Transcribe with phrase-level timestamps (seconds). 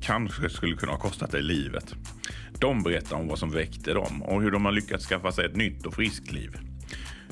[0.00, 1.94] kanske skulle kunna ha kostat dig livet.
[2.58, 5.56] De berättar om vad som väckte dem och hur de har lyckats skaffa sig ett
[5.56, 6.56] nytt och friskt liv.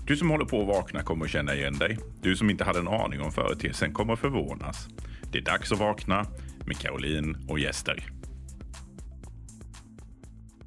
[0.06, 1.98] Du som håller på att vakna kommer att känna igen dig.
[2.22, 4.88] Du som inte hade en aning om företeelsen kommer att förvånas.
[5.32, 6.26] Det är dags att vakna
[6.66, 8.12] med Caroline och gäster.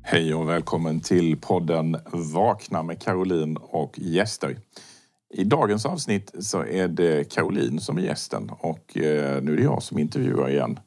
[0.04, 4.58] Hej och välkommen till podden Vakna med Caroline och gäster.
[5.34, 9.64] I dagens avsnitt så är det Caroline som är gästen och eh, nu är det
[9.64, 10.80] jag som intervjuar igen.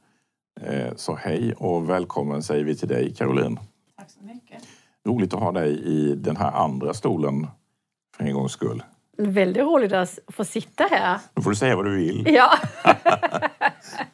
[0.67, 3.59] Eh, så hej och välkommen säger vi till dig Caroline.
[3.99, 4.63] Tack så mycket.
[5.07, 7.47] Roligt att ha dig i den här andra stolen
[8.17, 8.83] för en gångs skull.
[9.19, 11.19] Väldigt roligt att få sitta här.
[11.35, 12.27] Nu får du säga vad du vill.
[12.35, 12.51] Ja.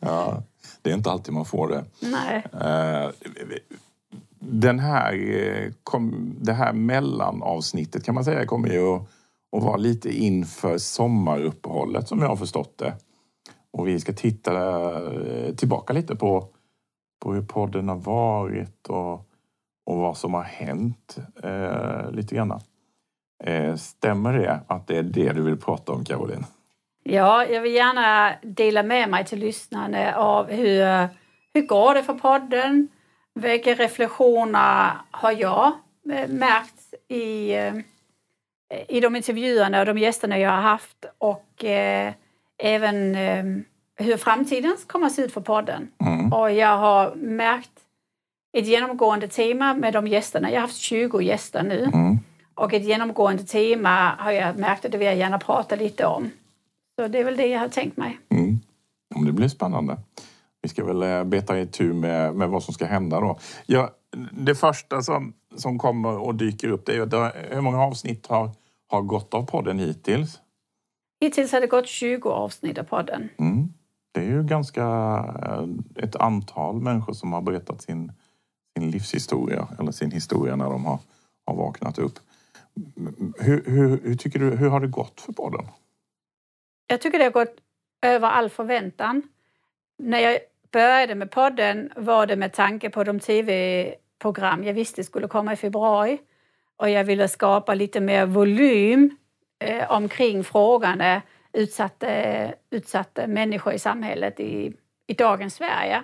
[0.00, 0.42] Ja,
[0.82, 1.84] det är inte alltid man får det.
[2.00, 2.44] Nej.
[2.52, 3.10] Eh,
[4.38, 9.02] Den här, eh, kom, det här mellanavsnittet kan man säga kommer ju att,
[9.56, 12.94] att vara lite inför sommaruppehållet som jag har förstått det.
[13.72, 14.52] Och vi ska titta
[15.14, 16.48] eh, tillbaka lite på,
[17.20, 19.14] på hur podden har varit och,
[19.86, 22.60] och vad som har hänt eh, lite grann.
[23.44, 26.44] Eh, stämmer det att det är det du vill prata om Caroline?
[27.02, 31.08] Ja, jag vill gärna dela med mig till lyssnarna av hur,
[31.54, 32.88] hur går det för podden?
[33.34, 35.72] Vilka reflektioner har jag
[36.12, 37.74] eh, märkt i, eh,
[38.88, 42.12] i de intervjuerna och de gästerna jag har haft och eh,
[42.60, 43.44] även eh,
[43.96, 45.88] hur framtiden kommer att se ut för podden.
[46.00, 46.32] Mm.
[46.32, 47.70] Och jag har märkt
[48.52, 50.50] ett genomgående tema med de gästerna.
[50.50, 51.84] Jag har haft 20 gäster nu.
[51.84, 52.18] Mm.
[52.54, 56.30] Och ett genomgående tema har jag märkt att det vill jag gärna prata lite om.
[56.98, 58.18] Så det är väl det jag har tänkt mig.
[58.28, 58.60] Mm.
[59.26, 59.96] Det blir spännande.
[60.62, 63.38] Vi ska väl eh, beta i tur med, med vad som ska hända då.
[63.66, 63.90] Ja,
[64.32, 68.50] det första som, som kommer och dyker upp det är ju hur många avsnitt har,
[68.88, 70.40] har gått av podden hittills?
[71.20, 73.28] Hittills har det gått 20 avsnitt av podden.
[73.38, 73.72] Mm.
[74.12, 74.82] Det är ju ganska
[75.42, 78.12] eh, ett antal människor som har berättat sin,
[78.78, 80.98] sin livshistoria eller sin historia när de har,
[81.46, 82.18] har vaknat upp.
[83.38, 85.66] Hur, hur, hur tycker du, hur har det gått för podden?
[86.86, 87.56] Jag tycker det har gått
[88.02, 89.22] över all förväntan.
[89.98, 90.38] När jag
[90.72, 95.56] började med podden var det med tanke på de tv-program jag visste skulle komma i
[95.56, 96.18] februari.
[96.76, 99.16] Och jag ville skapa lite mer volym
[99.60, 101.22] eh, omkring frågan eh,
[101.52, 102.08] utsatta,
[102.70, 104.72] utsatta människor i samhället i,
[105.06, 106.02] i dagens Sverige.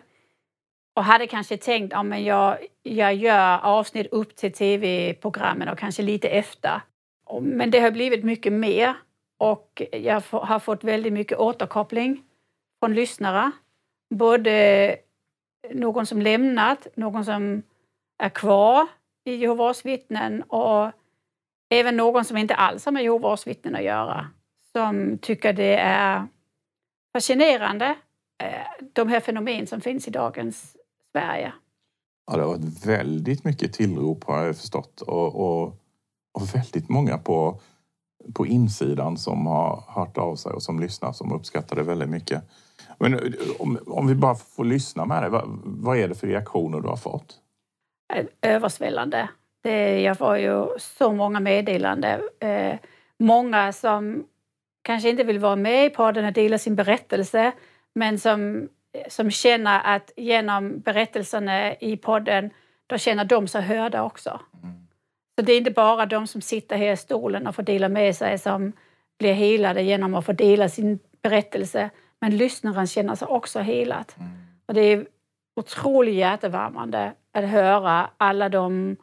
[0.97, 6.03] Och hade kanske tänkt att ja, jag, jag gör avsnitt upp till tv-programmen och kanske
[6.03, 6.81] lite efter.
[7.41, 8.95] Men det har blivit mycket mer
[9.39, 12.23] och jag har fått väldigt mycket återkoppling
[12.81, 13.51] från lyssnare.
[14.15, 14.97] Både
[15.71, 17.63] någon som lämnat, någon som
[18.19, 18.87] är kvar
[19.25, 20.93] i Jehovas vittnen och
[21.71, 24.27] även någon som inte alls har med Jehovas vittnen att göra.
[24.73, 26.27] Som tycker det är
[27.13, 27.97] fascinerande,
[28.43, 30.77] eh, de här fenomen som finns i dagens
[31.13, 31.53] Sverige.
[32.27, 35.67] Ja, det har varit väldigt mycket tillrop har jag förstått och, och,
[36.33, 37.61] och väldigt många på,
[38.35, 42.43] på insidan som har hört av sig och som lyssnar som uppskattar det väldigt mycket.
[42.99, 43.21] Men eh,
[43.59, 46.89] om, om vi bara får lyssna med det, vad, vad är det för reaktioner du
[46.89, 47.41] har fått?
[48.09, 49.29] är översvällande.
[49.67, 52.21] Det, jag får ju så många meddelanden.
[52.41, 52.79] Eh,
[53.19, 54.25] många som
[54.83, 57.53] kanske inte vill vara med i podden och dela sin berättelse
[57.95, 58.69] men som,
[59.09, 62.51] som känner att genom berättelserna i podden
[62.87, 64.41] då känner de sig hörda också.
[65.39, 68.17] Så det är inte bara de som sitter här i stolen och får dela med
[68.17, 68.73] sig som
[69.19, 71.91] blir helade genom att få dela sin berättelse
[72.21, 74.13] men lyssnaren känner sig också helad.
[74.67, 75.07] Och det är
[75.57, 78.97] otroligt hjärtevärmande att höra alla de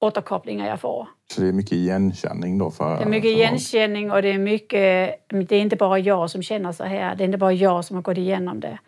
[0.00, 1.08] återkopplingar jag får.
[1.32, 2.70] Så det är mycket igenkänning då?
[2.70, 5.14] För, Det är mycket igenkänning och det är mycket...
[5.28, 7.16] Det är inte bara jag som känner så här.
[7.16, 8.78] Det är inte bara jag som har gått igenom det.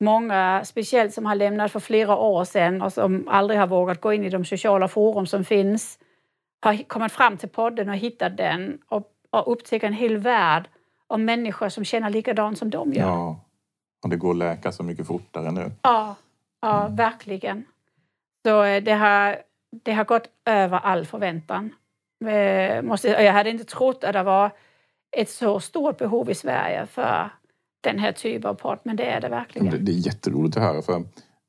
[0.00, 4.12] Många, speciellt som har lämnat för flera år sedan och som aldrig har vågat gå
[4.12, 5.98] in i de sociala forum som finns,
[6.62, 10.68] har kommit fram till podden och hittat den och, och upptäckt en hel värld
[11.06, 13.06] av människor som känner likadant som de gör.
[13.06, 13.40] Ja.
[14.02, 15.72] Och det går att läka så mycket fortare nu.
[15.82, 16.14] Ja,
[16.60, 17.64] ja verkligen.
[18.46, 19.36] Så eh, det har,
[19.84, 21.74] det har gått över all förväntan.
[22.24, 24.50] Eh, måste, jag hade inte trott att det var
[25.16, 27.30] ett så stort behov i Sverige för
[27.80, 29.70] den här typen av podd, men det är det verkligen.
[29.70, 31.04] Det, det är jätteroligt att höra för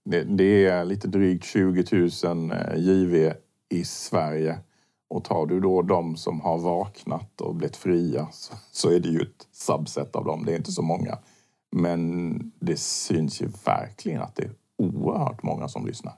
[0.06, 1.85] Det, det är lite drygt 20
[2.23, 3.33] 000 JV
[3.69, 4.57] i Sverige.
[5.09, 9.09] Och tar du då de som har vaknat och blivit fria så, så är det
[9.09, 10.45] ju ett subset av dem.
[10.45, 11.17] Det är inte så många.
[11.71, 16.13] Men det syns ju verkligen att det är oerhört många som lyssnar.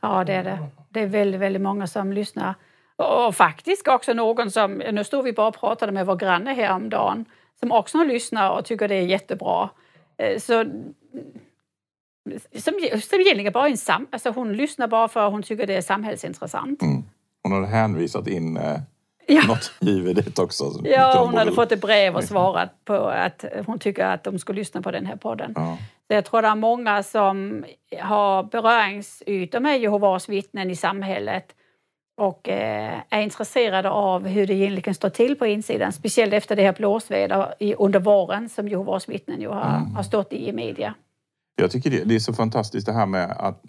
[0.00, 0.58] Ja, det är det.
[0.90, 2.54] Det är väldigt, väldigt många som lyssnar.
[2.96, 7.24] Och faktiskt också någon som, nu stod vi bara och pratade med vår granne häromdagen,
[7.60, 9.70] som också lyssnar och tycker det är jättebra.
[10.16, 10.64] Eh, så
[12.54, 15.76] som, som egentligen bara en sam, alltså hon lyssnar bara för att hon tycker det
[15.76, 16.82] är samhällsintressant.
[16.82, 17.02] Mm.
[17.42, 18.80] Hon hade hänvisat in eh,
[19.28, 19.42] Ja.
[19.46, 20.64] något givet också.
[20.84, 24.52] Ja, hon hade fått ett brev och svarat på att hon tycker att de ska
[24.52, 25.52] lyssna på den här podden.
[25.56, 25.78] Ja.
[26.08, 27.64] Jag tror det är många som
[28.00, 31.54] har beröringsytor med Jehovas vittnen i samhället
[32.16, 35.92] och eh, är intresserade av hur det egentligen står till på insidan.
[35.92, 40.48] Speciellt efter det här blåsväder under våren som Jehovas vittnen ju har, har stått i
[40.48, 40.94] i media.
[41.60, 43.64] Jag tycker det, det är så fantastiskt det här med att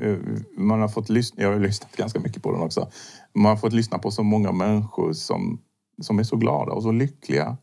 [0.00, 0.16] eh,
[0.56, 2.88] man har fått lyssna, jag har lyssnat ganska mycket på den också.
[3.32, 5.60] Man har fått lyssna på så många människor som,
[6.02, 7.56] som är så glada och så lyckliga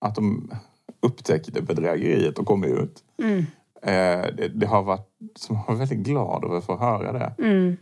[0.00, 0.50] att de
[1.02, 3.04] upptäckte bedrägeriet och kom ut.
[3.22, 3.38] Mm.
[3.82, 7.34] Eh, det, det har varit, som har varit väldigt glad över att få höra det.
[7.38, 7.76] Mm,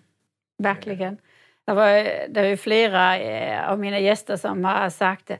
[0.58, 1.16] verkligen.
[1.66, 1.88] Det var,
[2.28, 5.30] det var ju flera eh, av mina gäster som har sagt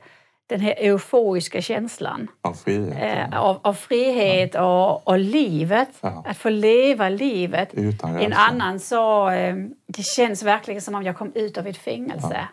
[0.47, 3.33] den här euforiska känslan Av frihet.
[3.33, 5.89] eh, av, av frihet och, och livet.
[6.01, 6.23] Ja.
[6.27, 7.73] Att få leva livet.
[8.03, 9.55] En annan sa eh,
[9.87, 12.47] det känns verkligen som om jag kom ut av ett fängelse.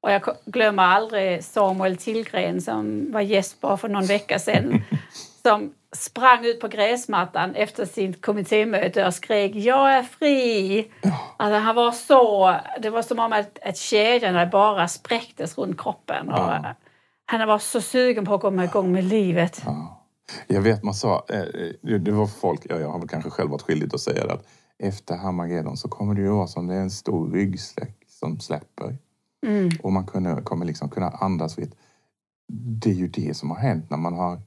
[0.00, 4.82] Och jag glömmer aldrig Samuel Tillgren som var gäst bara för någon vecka sedan.
[5.42, 10.90] som sprang ut på gräsmattan efter sitt kommittémöte och skrek jag är fri.
[11.36, 16.28] Alltså, han var så, det var som om att, att kedjorna bara spräcktes runt kroppen.
[16.28, 16.74] Och, Ja.
[17.26, 19.62] Han var så sugen på att komma igång med livet.
[19.64, 20.02] Ja.
[20.46, 21.42] Jag vet man sa, eh,
[21.82, 24.32] det det var folk, ja, jag har väl kanske själv varit skyldig att säga det,
[24.32, 24.46] att
[24.78, 28.98] efter Harmageddon så kommer det ju vara som det är en stor ryggsäck som släpper.
[29.46, 29.70] Mm.
[29.82, 31.74] Och man kunde, kommer liksom kunna andas fritt.
[32.52, 34.40] Det är ju det som har hänt när man har,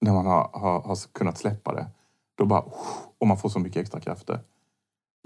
[0.00, 1.86] när man har, har, har kunnat släppa det.
[2.34, 2.64] Då bara,
[3.18, 4.40] och man får så mycket extra krafter.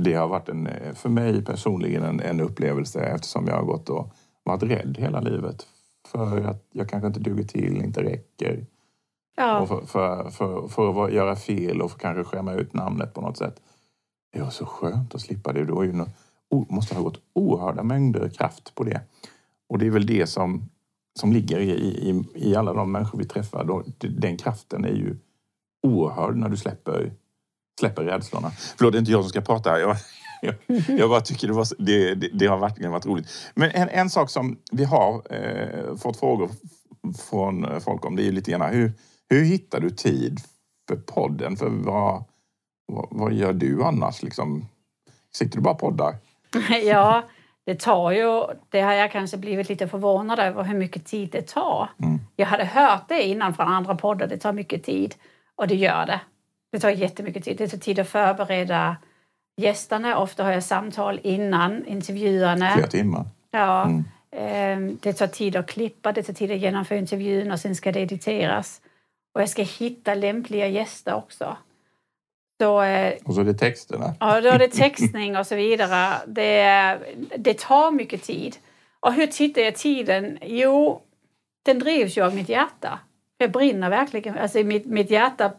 [0.03, 3.89] Det har varit en, eh, för mig personligen en, en upplevelse eftersom jag har gått
[3.89, 5.67] och varit rädd hela livet.
[6.13, 8.67] För att jag kanske inte duger till, inte räcker.
[9.37, 9.61] Ja.
[9.61, 13.21] Och för, för, för, för att göra fel och för kanske skämma ut namnet på
[13.21, 13.63] något sätt.
[14.33, 15.65] Det var så skönt att slippa det.
[15.65, 16.09] Det var ju nå-
[16.51, 19.01] o- måste ha gått oerhörda mängder kraft på det.
[19.69, 20.69] Och det är väl det som,
[21.21, 23.83] som ligger i, i, i alla de människor vi träffar.
[23.99, 25.17] Den kraften är ju
[25.83, 27.13] oerhörd när du släpper,
[27.81, 28.51] släpper rädslorna.
[28.51, 29.81] Förlåt, det är inte jag som ska prata.
[29.81, 29.97] Jag,
[30.43, 30.55] jag,
[30.99, 33.29] jag bara tycker det, var, det, det, det har verkligen varit roligt.
[33.55, 36.51] Men en, en sak som vi har eh, fått frågor
[37.31, 38.93] från folk om det är ju lite grann hur,
[39.31, 40.41] hur hittar du tid
[40.89, 41.57] för podden?
[41.57, 42.25] För vad,
[42.87, 44.23] vad, vad gör du annars?
[44.23, 44.69] Liksom?
[45.35, 46.17] Sitter du bara och poddar?
[46.85, 47.23] Ja,
[47.65, 48.45] det tar ju...
[48.69, 51.91] Det har jag kanske blivit lite förvånad över hur mycket tid det tar.
[52.03, 52.21] Mm.
[52.37, 55.15] Jag hade hört det innan från andra poddar, det tar mycket tid.
[55.57, 56.21] Och det gör det.
[56.73, 57.57] Det tar jättemycket tid.
[57.57, 58.97] Det tar tid att förbereda
[59.57, 60.19] gästerna.
[60.19, 62.71] Ofta har jag samtal innan intervjuerna.
[62.75, 63.25] Flera timmar?
[63.51, 64.05] Ja, Mm.
[64.37, 67.93] ehm, det tar tid att klippa, det tar tid att genomföra intervjun och sen ska
[67.93, 68.81] det editeras.
[69.35, 71.57] Och jag ska hitta lämpliga gäster också.
[72.61, 74.15] Så eh, Och så är det texterna.
[74.21, 76.15] Ja, då är det textning och så vidare.
[76.27, 76.99] Det,
[77.37, 78.57] det tar mycket tid.
[79.01, 80.39] Och hur tittar jag tiden?
[80.43, 81.03] Jo,
[81.65, 82.99] den drivs ju av mitt hjärta.
[83.39, 84.39] Jag brinner verkligen.
[84.39, 85.53] Alltså mitt, mitt hjärta...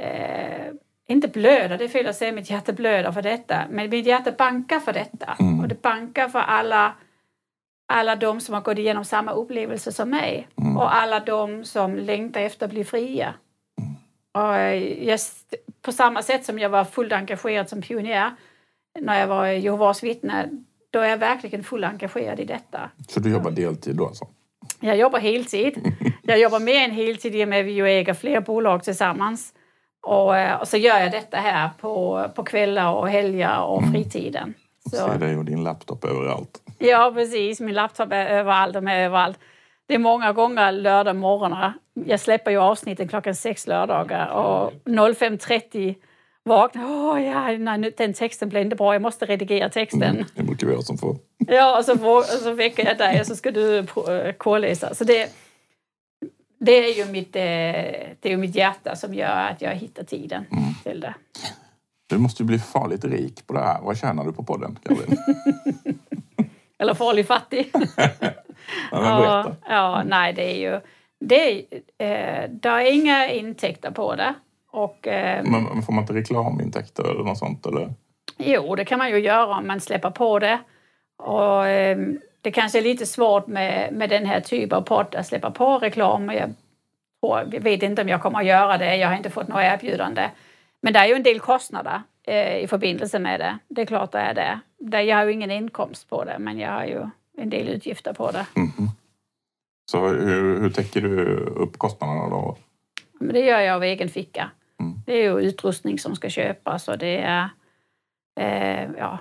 [0.00, 0.59] Eh,
[1.10, 3.64] inte blöder, det är fel att säga mitt hjärta blöder för detta.
[3.70, 5.36] Men mitt hjärta bankar för detta.
[5.40, 5.60] Mm.
[5.60, 6.92] Och det bankar för alla,
[7.92, 10.48] alla de som har gått igenom samma upplevelse som mig.
[10.60, 10.76] Mm.
[10.76, 13.34] Och alla de som längtar efter att bli fria.
[14.32, 15.20] Och eh, jag,
[15.82, 18.30] på samma sätt som jag var fullt engagerad som pionjär
[19.00, 20.48] när jag var Jehovas vittne,
[20.90, 22.90] då är jag verkligen fullt engagerad i detta.
[23.08, 24.26] Så du jobbar deltid då alltså?
[24.80, 25.92] Jag jobbar heltid.
[26.22, 29.52] Jag jobbar mer än heltid i och med att vi äger flera bolag tillsammans.
[30.02, 34.54] Och, eh, och så gör jag detta här på, på kvällar och helger och fritiden.
[34.84, 36.60] Och Så, ser dig och din laptop överallt.
[36.78, 37.60] ja, precis.
[37.60, 39.38] Min laptop är överallt, de är överallt.
[39.88, 41.72] Det är många gånger lördag morgnar.
[42.06, 45.94] Jag släpper ju avsnitten klockan sex lördagar och 05.30
[46.44, 50.24] vaknar Åh, ja, nej, den texten blev inte bra, jag måste redigera texten.
[50.34, 51.16] Det brukar vi ha som får.
[51.38, 54.94] Ja, och så, och så väcker jag dig och så ska du eh, k-läsa.
[54.94, 55.30] Så det,
[56.60, 57.42] det, är ju mitt, eh,
[58.20, 60.44] det är mitt hjärta som gör att jag hittar tiden
[60.84, 61.14] till det.
[62.08, 63.80] Du måste ju bli farligt rik på det här.
[63.82, 64.78] Vad tjänar du på podden?
[66.78, 67.72] Eller farlig fattig.
[68.90, 70.80] Ja, ja, nej, det är ju...
[71.20, 71.56] Det är,
[71.98, 74.34] eh, det är inga intäkter på det.
[74.70, 77.66] Och, eh, Men får man inte reklamintäkter eller något sånt?
[77.66, 77.94] Eller?
[78.38, 80.60] Jo, det kan man ju göra om man släpper på det.
[81.18, 81.98] Och, eh,
[82.40, 85.78] det kanske är lite svårt med, med den här typen av podd att släppa på
[85.78, 86.30] reklam.
[86.30, 86.54] Jag,
[87.20, 88.96] jag vet inte om jag kommer att göra det.
[88.96, 90.30] Jag har inte fått några erbjudande.
[90.82, 93.58] Men det är ju en del kostnader eh, i förbindelse med det.
[93.68, 94.60] Det är klart det är det.
[94.78, 95.02] det.
[95.02, 97.06] Jag har ju ingen inkomst på det, men jag har ju
[97.36, 98.46] en del utgifter på det.
[98.56, 98.70] Mm.
[99.90, 102.56] Så hur, hur täcker du upp kostnaderna då?
[103.20, 104.50] Men det gör jag av egen ficka.
[104.80, 105.02] Mm.
[105.06, 107.48] Det är ju utrustning som ska köpas och det är
[108.40, 109.18] eh, ja,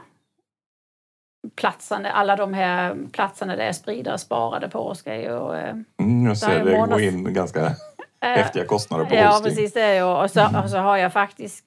[1.56, 5.56] platsen, alla de här platserna där jag sprider och sparade på ska ju...
[5.56, 6.92] Eh, mm, jag ser det månads...
[6.92, 7.76] går in ganska
[8.22, 9.50] häftiga kostnader på Ja, hosting.
[9.50, 10.04] precis det.
[10.04, 11.66] Och så, och så har jag faktiskt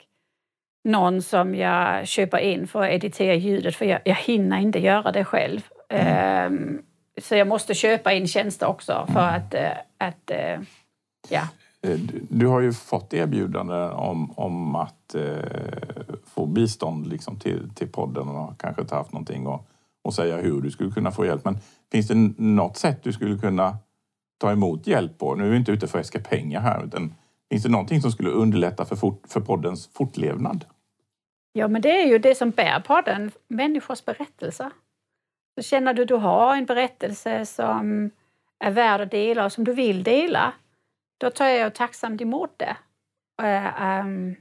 [0.85, 5.13] någon som jag köper in för att editera ljudet för jag, jag hinner inte göra
[5.13, 5.61] det själv.
[5.89, 6.53] Mm.
[6.53, 6.83] Um,
[7.21, 9.61] så jag måste köpa in tjänster också för att, uh,
[9.99, 10.65] att uh,
[11.29, 11.49] ja.
[11.83, 11.99] Eh,
[12.31, 18.29] du, har ju fått erbjudanden om, om att eh, få bistånd liksom till, till podden
[18.29, 19.69] och kanske inte haft någonting och,
[20.05, 21.45] och säga hur du skulle kunna få hjälp.
[21.45, 21.59] Men
[21.93, 23.79] finns det något sätt du skulle kunna
[24.41, 25.35] ta emot hjälp på?
[25.35, 26.85] Nu är vi inte ute för att äska pengar här.
[26.85, 27.15] Utan
[27.51, 30.65] finns det någonting som skulle underlätta för, fort, för poddens fortlevnad?
[31.53, 34.71] Ja, men det är ju det som bär podden, människors berättelser.
[35.55, 38.11] Så känner du att du har en berättelse som
[38.65, 40.53] är värd att dela och som du vill dela,
[41.23, 42.77] då tar jag tacksamt emot det.
[43.43, 44.37] Uh, um,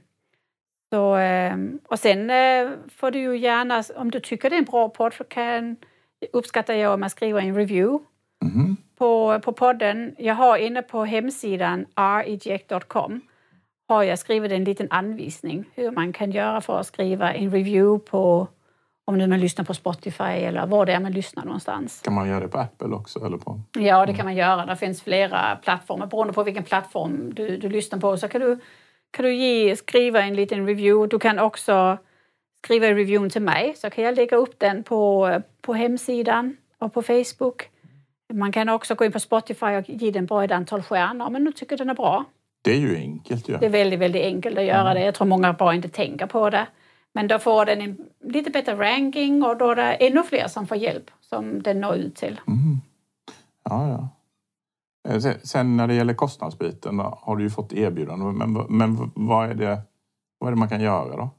[0.92, 1.56] så, uh,
[1.88, 5.14] och sen uh, får du ju gärna, om du tycker det är en bra podd,
[5.14, 5.76] så kan,
[6.32, 8.04] uppskattar jag om man skriver en review
[8.44, 8.76] mm.
[8.98, 10.14] på, på podden.
[10.18, 13.20] Jag har inne på hemsidan reject.com
[13.88, 18.10] har jag skrivit en liten anvisning hur man kan göra för att skriva en review
[18.10, 18.48] på
[19.12, 22.00] om nu man lyssnar på Spotify eller var det är man lyssnar någonstans.
[22.04, 23.26] Kan man göra det på Apple också?
[23.26, 23.60] Eller på?
[23.72, 24.66] Ja, det kan man göra.
[24.66, 26.06] Det finns flera plattformar.
[26.06, 28.58] Beroende på vilken plattform du, du lyssnar på så kan du,
[29.10, 31.08] kan du ge, skriva en liten review.
[31.10, 31.98] Du kan också
[32.64, 37.02] skriva reviewen till mig så kan jag lägga upp den på, på hemsidan och på
[37.02, 37.68] Facebook.
[38.32, 41.32] Man kan också gå in på Spotify och ge den bara ett antal stjärnor om
[41.32, 42.24] nu tycker den är bra.
[42.64, 43.48] Det är ju enkelt.
[43.48, 43.58] Ja.
[43.58, 45.04] Det är väldigt, väldigt enkelt att göra det.
[45.04, 46.66] Jag tror många bara inte tänker på det.
[47.14, 50.66] Men då får den en lite bättre ranking och då är det ännu fler som
[50.66, 52.40] får hjälp som den når ut till.
[52.46, 52.76] Mm.
[53.64, 54.08] Ja, ja.
[55.42, 58.36] Sen när det gäller kostnadsbiten har du ju fått erbjudanden.
[58.38, 59.80] Men, men vad, är det,
[60.38, 61.30] vad är det man kan göra då?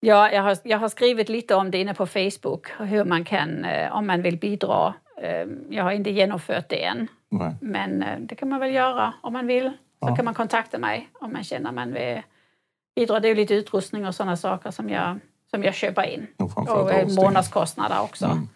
[0.00, 3.66] Ja, jag har, jag har skrivit lite om det inne på Facebook, hur man kan,
[3.92, 4.94] om man vill bidra.
[5.68, 7.54] Jag har inte genomfört det än, Nej.
[7.60, 9.68] men det kan man väl göra om man vill.
[10.02, 10.16] Så Ja.
[10.16, 12.22] kan man kontakta mig om man känner man vill
[12.96, 13.20] bidra.
[13.20, 15.18] Det är lite utrustning och sådana saker som jag,
[15.50, 16.26] som jag köper in.
[16.36, 18.26] Och Och eh, månadskostnader också.
[18.26, 18.48] Mm.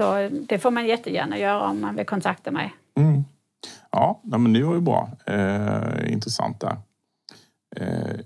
[0.00, 2.74] Så eh, det får man jättegärna göra om man vill kontakta mig.
[2.94, 3.24] Mm.
[3.90, 5.10] Ja, men det var ju bra.
[5.26, 6.76] Eh, intressant där.
[7.76, 8.20] Eh,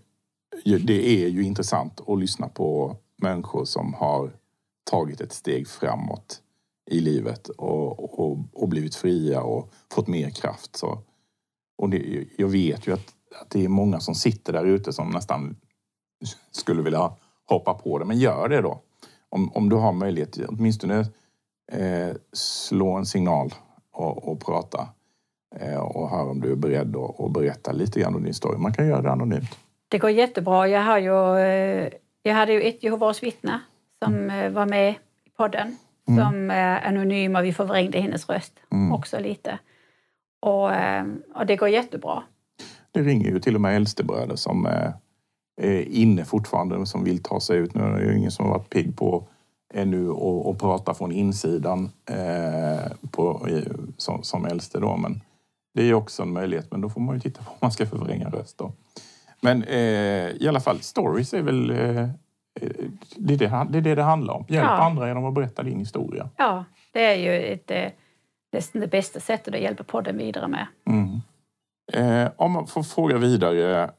[0.64, 4.30] det är ju intressant att lyssna på människor som har
[4.90, 6.40] tagit ett steg framåt
[6.90, 10.76] i livet och, och, och blivit fria och fått mer kraft.
[10.76, 10.98] Så,
[11.78, 15.10] och det, jag vet ju att, att det är många som sitter där ute som
[15.10, 15.56] nästan
[16.50, 17.12] skulle vilja
[17.48, 18.04] hoppa på det.
[18.04, 18.80] Men gör det då.
[19.28, 20.98] Om, om du har möjlighet, åtminstone
[21.72, 23.54] eh, slå en signal
[23.92, 24.88] och, och prata.
[25.56, 28.58] Eh, och höra om du är beredd att att berätta lite grann om din story.
[28.58, 29.58] Man kan göra det anonymt.
[29.88, 30.68] Det går jättebra.
[30.68, 33.60] Jag, har ju, eh, jag hade ju ett Jehovas vittne
[34.04, 34.90] som eh, var med
[35.24, 35.76] i podden.
[36.06, 38.92] Som är anonym och vi förvrängde hennes röst Mm.
[38.92, 39.58] också lite.
[40.40, 42.22] Och, eh, och det går jättebra.
[42.92, 44.90] Det ringer ju till och med äldstebröder som eh,
[45.56, 47.74] är inne fortfarande som vill ta sig ut.
[47.74, 49.24] Nu är det ju ingen som har varit pigg på
[49.74, 53.48] ännu och, och prata från insidan eh, på,
[53.96, 54.96] som, som äldste då.
[54.96, 55.20] Men
[55.74, 56.70] det är ju också en möjlighet.
[56.70, 58.72] Men då får man ju titta på om man ska förvränga röst då.
[59.40, 62.08] Men eh, i alla fall, stories är väl eh, eh,
[63.16, 64.44] det, är det, det är det det handlar om.
[64.48, 64.76] Hjälp Ja.
[64.76, 66.28] andra genom att berätta din historia.
[66.36, 67.88] Ja, det är ju ett, eh,
[68.52, 70.66] nästan det bästa sättet att hjälpa podden vidare med.
[70.86, 71.20] Mm.
[71.92, 73.82] Eh, om man får fråga vidare.
[73.82, 73.90] Eh,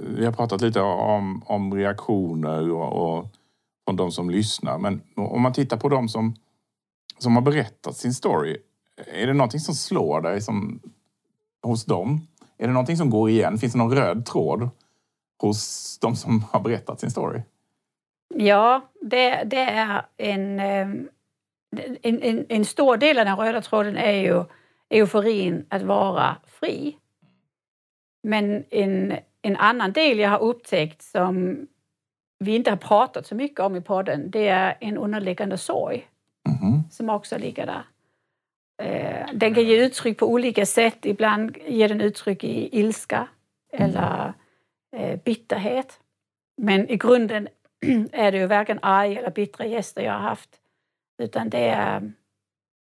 [0.00, 3.26] vi har pratat lite om, om reaktioner och, och
[3.84, 4.78] från de som lyssnar.
[4.78, 6.34] Men om man tittar på de som,
[7.18, 8.56] som har berättat sin story.
[9.14, 10.80] Är det någonting som slår dig som,
[11.62, 12.26] hos dem?
[12.58, 13.58] Är det någonting som går igen?
[13.58, 14.68] Finns det någon röd tråd
[15.38, 17.40] hos de som har berättat sin story?
[18.34, 20.88] Ja, det, det är en, eh,
[22.02, 24.44] en, en, en stor del av den röda tråden är ju
[24.90, 26.96] euforin att vara fri.
[28.22, 31.66] Men en, en annan del jag har upptäckt som
[32.38, 36.08] vi inte har pratat så mycket om i podden, det är en underliggande sorg
[36.48, 36.82] Mhm.
[36.90, 37.82] som också ligger där.
[38.82, 41.06] Eh, Den kan ge uttryck på olika sätt.
[41.06, 43.28] Ibland ger den uttryck i ilska
[43.72, 44.32] eller
[44.96, 46.00] eh, bitterhet.
[46.56, 47.48] Men i grunden
[48.12, 50.50] är det ju varken arga eller bittra gäster jag har haft.
[51.22, 52.12] Utan det är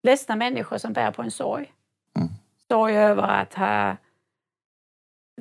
[0.03, 1.73] ledsna människor som bär på en sorg.
[2.17, 2.29] Mm.
[2.69, 3.97] Sorg över att ha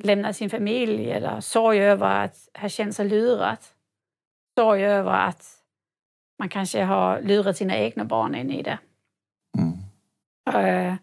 [0.02, 3.74] lämnat sin familj eller sorg över att ha känt sig lurat.
[4.58, 5.64] Sorg över att
[6.38, 8.78] man kanske har lurat sina egna barn in i det.
[9.58, 9.74] Mm.
[10.54, 10.96] Eh,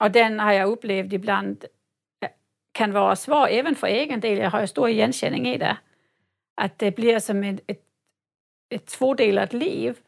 [0.00, 1.64] och den har jag upplevt ibland
[2.24, 2.30] eh,
[2.72, 4.38] kan vara svår, även för egen del.
[4.38, 5.76] Jag har stor igenkänning i det.
[6.60, 7.82] Att det blir som ett, ett,
[8.74, 9.98] ett tvådelat liv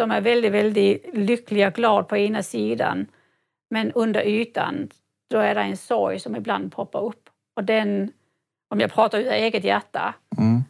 [0.00, 3.06] som är väldigt, väldigt lycklig och glad på ena sidan.
[3.70, 4.88] Men under ytan,
[5.30, 7.28] då är det en sorg som ibland poppar upp.
[7.56, 8.12] Och den,
[8.70, 10.64] om jag pratar ur eget hjärta, Mm.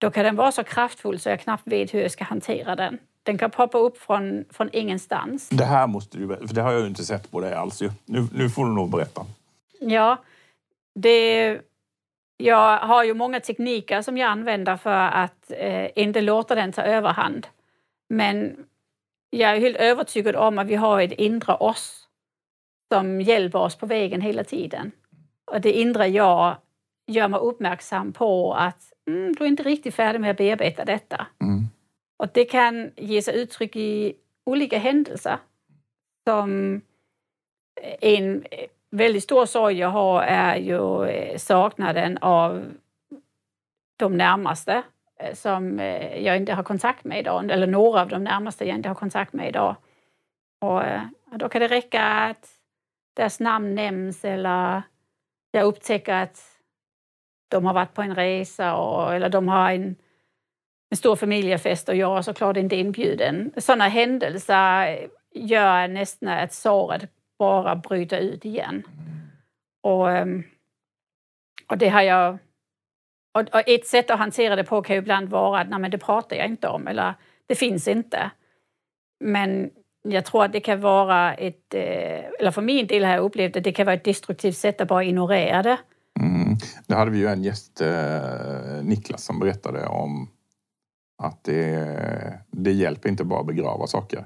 [0.00, 2.98] då kan den vara så kraftfull så jag knappt vet hur jag ska hantera den.
[3.22, 5.48] Den kan poppa upp från, från ingenstans.
[5.48, 7.82] Det här måste du för det har jag ju inte sett på dig alls.
[8.04, 9.26] Nu, nu får du nog berätta.
[9.80, 10.16] Ja,
[10.94, 11.58] det,
[12.36, 16.82] jag har ju många tekniker som jag använder för att eh, inte låta den ta
[16.82, 17.46] överhand.
[18.08, 18.56] Men
[19.30, 22.07] jag är helt övertygad om att vi har ett inre oss
[22.92, 24.92] som hjälper oss på vägen hela tiden.
[25.50, 26.56] Och det inre jag
[27.06, 31.26] gör mig uppmärksam på att mm, du är inte riktigt färdig med att bearbeta detta.
[31.40, 31.66] Mm.
[32.16, 34.14] Och det kan ge sig uttryck i
[34.44, 35.38] olika händelser.
[36.28, 36.80] Som
[38.00, 38.44] en
[38.90, 42.64] väldigt stor sorg jag har är ju eh, saknaden av
[43.96, 44.82] de närmaste
[45.20, 48.76] eh, som eh, jag inte har kontakt med idag, eller några av de närmaste jag
[48.76, 49.76] inte har kontakt med idag.
[50.60, 50.82] Och
[51.38, 52.57] då kan det räcka att
[53.18, 54.82] deras namn nämns eller
[55.50, 56.60] jag upptäcker att
[57.48, 59.96] de har varit på en resa och, eller de har en,
[60.90, 63.52] en stor familjefest och jag är såklart inte inbjuden.
[63.56, 68.82] Sådana händelser gör nästan att såret bara bryter ut igen.
[69.82, 70.42] Och, ehm,
[71.68, 72.38] och det har jag...
[73.34, 75.90] Och, och ett sätt att hantera det på kan ju ibland vara att nej, men
[75.90, 77.14] det pratar jag inte om eller
[77.46, 78.30] det finns inte.
[79.20, 79.70] Men
[80.02, 83.56] jag tror att det kan vara ett, eh, eller för min del har jag upplevt
[83.56, 85.78] att det kan vara ett destruktivt sätt att bara ignorera det.
[86.20, 86.56] Mm.
[86.86, 90.28] Där hade vi ju en gäst, eh, Niklas, som berättade om
[91.22, 94.24] att det, det hjälper inte bara att begrava saker.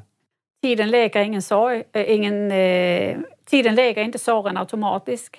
[0.62, 5.36] Tiden läker ingen sorg, eh, ingen, eh, tiden läker inte sorgen automatiskt.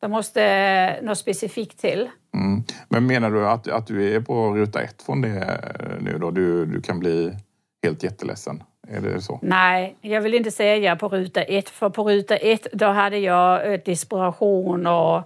[0.00, 2.10] Det måste eh, något specifikt till.
[2.34, 2.64] Mm.
[2.88, 5.60] Men menar du att, att du är på ruta ett från det
[6.00, 6.30] nu då?
[6.30, 7.36] Du, du kan bli
[7.82, 8.62] helt jätteledsen?
[8.88, 9.38] Är det så?
[9.42, 13.72] Nej, jag vill inte säga på ruta ett, för på ruta ett då hade jag
[13.72, 15.22] eh, desperation och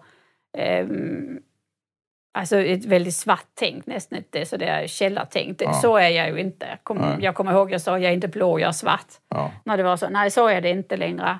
[0.58, 1.40] ehm,
[2.38, 5.62] alltså ett väldigt svart tänk, nästan ett sådär källartänk.
[5.62, 5.72] Ja.
[5.72, 6.78] Så är jag ju inte.
[6.82, 9.12] Kom, jag kommer ihåg jag sa jag är inte blå, jag är svart.
[9.28, 9.52] Ja.
[9.64, 11.38] När det var så, nej så är det inte längre.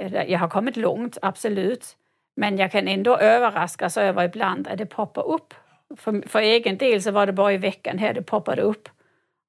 [0.00, 1.96] Eh, Jag har kommit långt, absolut.
[2.36, 5.54] Men jag kan ändå överraskas över ibland att det poppar upp.
[5.96, 8.88] För, för egen del så var det bara i veckan här det poppade upp.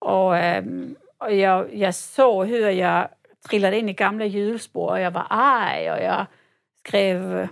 [0.06, 3.08] Och, ehm, och jag, jag såg hur jag
[3.50, 6.26] trillade in i gamla hjulspår och jag var arg och jag
[6.80, 7.48] skrev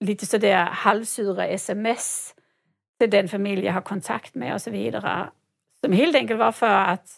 [0.00, 2.34] lite sådär halvsura sms
[3.00, 5.28] till den familj jag har kontakt med och så vidare.
[5.84, 7.08] Som helt enkelt var för att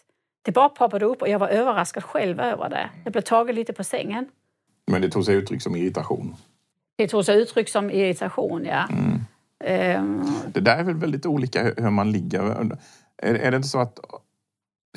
[0.43, 2.91] det bara poppade upp och jag var överraskad själv över det.
[3.05, 4.27] Jag blev tagen lite på sängen.
[4.91, 6.37] Men det tog sig uttryck som irritation.
[6.97, 8.89] Det tog sig uttryck som irritation, ja.
[8.91, 9.21] Mm.
[9.65, 12.41] Ehm, Det där är väl väldigt olika hur man ligger.
[13.23, 14.01] Är det inte så att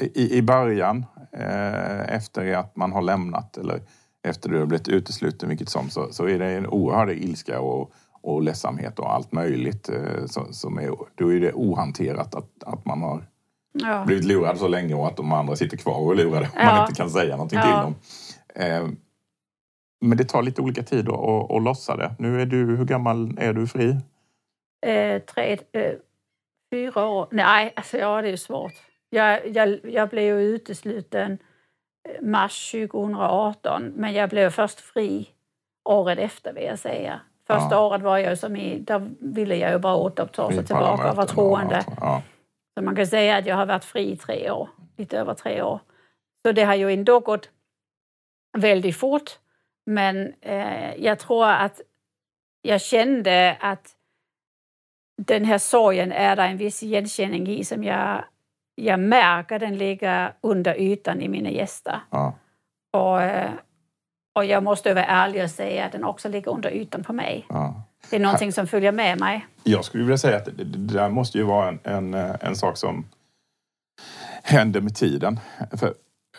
[0.02, 3.82] i, i början, eh, efter att man har lämnat eller
[4.24, 7.92] efter du har blivit utesluten, vilket som, så, så är det en oerhörd ilska och,
[8.22, 9.90] och ledsamhet och allt möjligt.
[9.90, 13.26] Eh, som, som är, då är det ohanterat att, att man har
[13.74, 14.04] ja.
[14.06, 16.66] blivit lurad så länge och att de andra sitter kvar och är lurade och man
[16.66, 16.82] Ja.
[16.82, 17.64] inte kan säga någonting Ja.
[17.64, 17.96] till dem.
[18.56, 18.90] Eh,
[20.02, 22.16] men det tar lite olika tid att, att, lossa det.
[22.20, 23.90] Nu är du, hur gammal är du fri?
[24.86, 25.92] Eh, tre, eh,
[26.72, 27.28] fyra år.
[27.32, 28.74] Nej, alltså ja, det är svårt.
[29.13, 31.38] Jag, jag, jag blev utesluten
[32.10, 35.30] eh, mars 2018, men jag blev först fri
[35.89, 37.21] året efter vill jag säga.
[37.47, 37.86] Första Ja.
[37.88, 41.28] året var jag som i, där ville jag ju bara återuppta sig tillbaka och vara
[41.28, 41.84] troende.
[42.00, 42.21] Ja.
[42.78, 45.62] Så man kan säga att jag har varit fri i tre år, lite över tre
[45.62, 45.80] år.
[46.45, 47.50] Så det har ju ändå gått
[48.58, 49.32] väldigt fort.
[49.86, 51.82] Men eh, jag tror att
[52.62, 53.95] jag kände att
[55.21, 58.24] den här sorgen är det en viss igenkänning i som jag,
[58.82, 62.00] jag märker den ligger under ytan i mina gäster.
[62.10, 62.34] Ja.
[62.94, 63.52] Och, eh,
[64.36, 67.46] och jag måste vara ärlig och säga att den också ligger under ytan på mig.
[67.50, 67.84] Ja.
[68.10, 69.48] Det är någonting som följer med mig.
[69.63, 72.78] Jag skulle vilja säga att det, där måste ju vara en, en, eh, en sak
[72.78, 73.06] som
[74.44, 75.39] händer med tiden.
[75.74, 75.88] För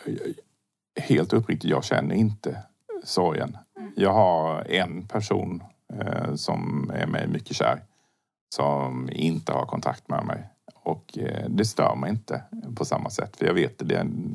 [0.05, 2.57] eh, helt uppriktigt, jag känner inte
[3.03, 3.57] sorgen.
[3.95, 7.79] Jag har en person eh, som är mig mycket kär
[8.55, 10.52] som inte har kontakt med mig.
[10.83, 12.43] Och eh, det stör mig inte
[12.75, 13.37] på samma sätt.
[13.37, 13.91] För jag vet att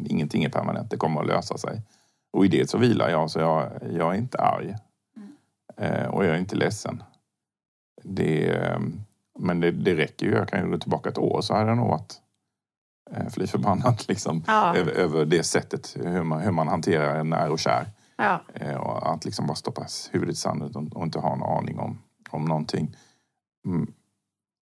[0.06, 0.90] ingenting är permanent.
[0.90, 1.82] Det kommer att lösa sig.
[2.30, 3.30] Och i det så vilar jag.
[3.30, 4.76] Så jag, jag är inte arg.
[5.76, 6.10] Mm.
[6.10, 7.02] och jag är inte ledsen.
[8.02, 8.78] Det, eh,
[9.38, 10.32] men det, det räcker ju.
[10.32, 12.14] Jag kan ju gå tillbaka ett år så hade jag nog varit
[13.10, 14.76] eh, fly förbannad liksom, ja.
[14.76, 17.86] över, över, det sättet hur man, hur man hanterar en när och kär.
[18.16, 18.40] Ja.
[18.78, 21.98] och att liksom bara stoppa huvudet i sanden och, och inte ha en aning om,
[22.30, 22.96] om någonting.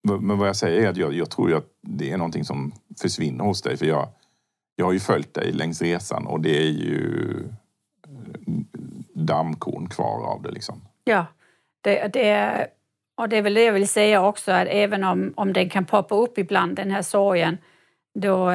[0.07, 3.45] Men vad jag säger är att jag, jag tror att det är någonting som försvinner
[3.45, 3.77] hos dig.
[3.77, 4.09] För jag,
[4.77, 7.43] jag har ju följt dig längs resan och det är ju
[9.15, 10.51] dammkorn kvar av det.
[10.51, 10.83] Liksom.
[11.05, 11.27] Ja,
[11.81, 12.67] det, det,
[13.17, 15.85] och det är väl det jag vill säga också att även om, om den kan
[15.85, 17.59] poppa upp ibland, den här sorgen,
[18.15, 18.53] då,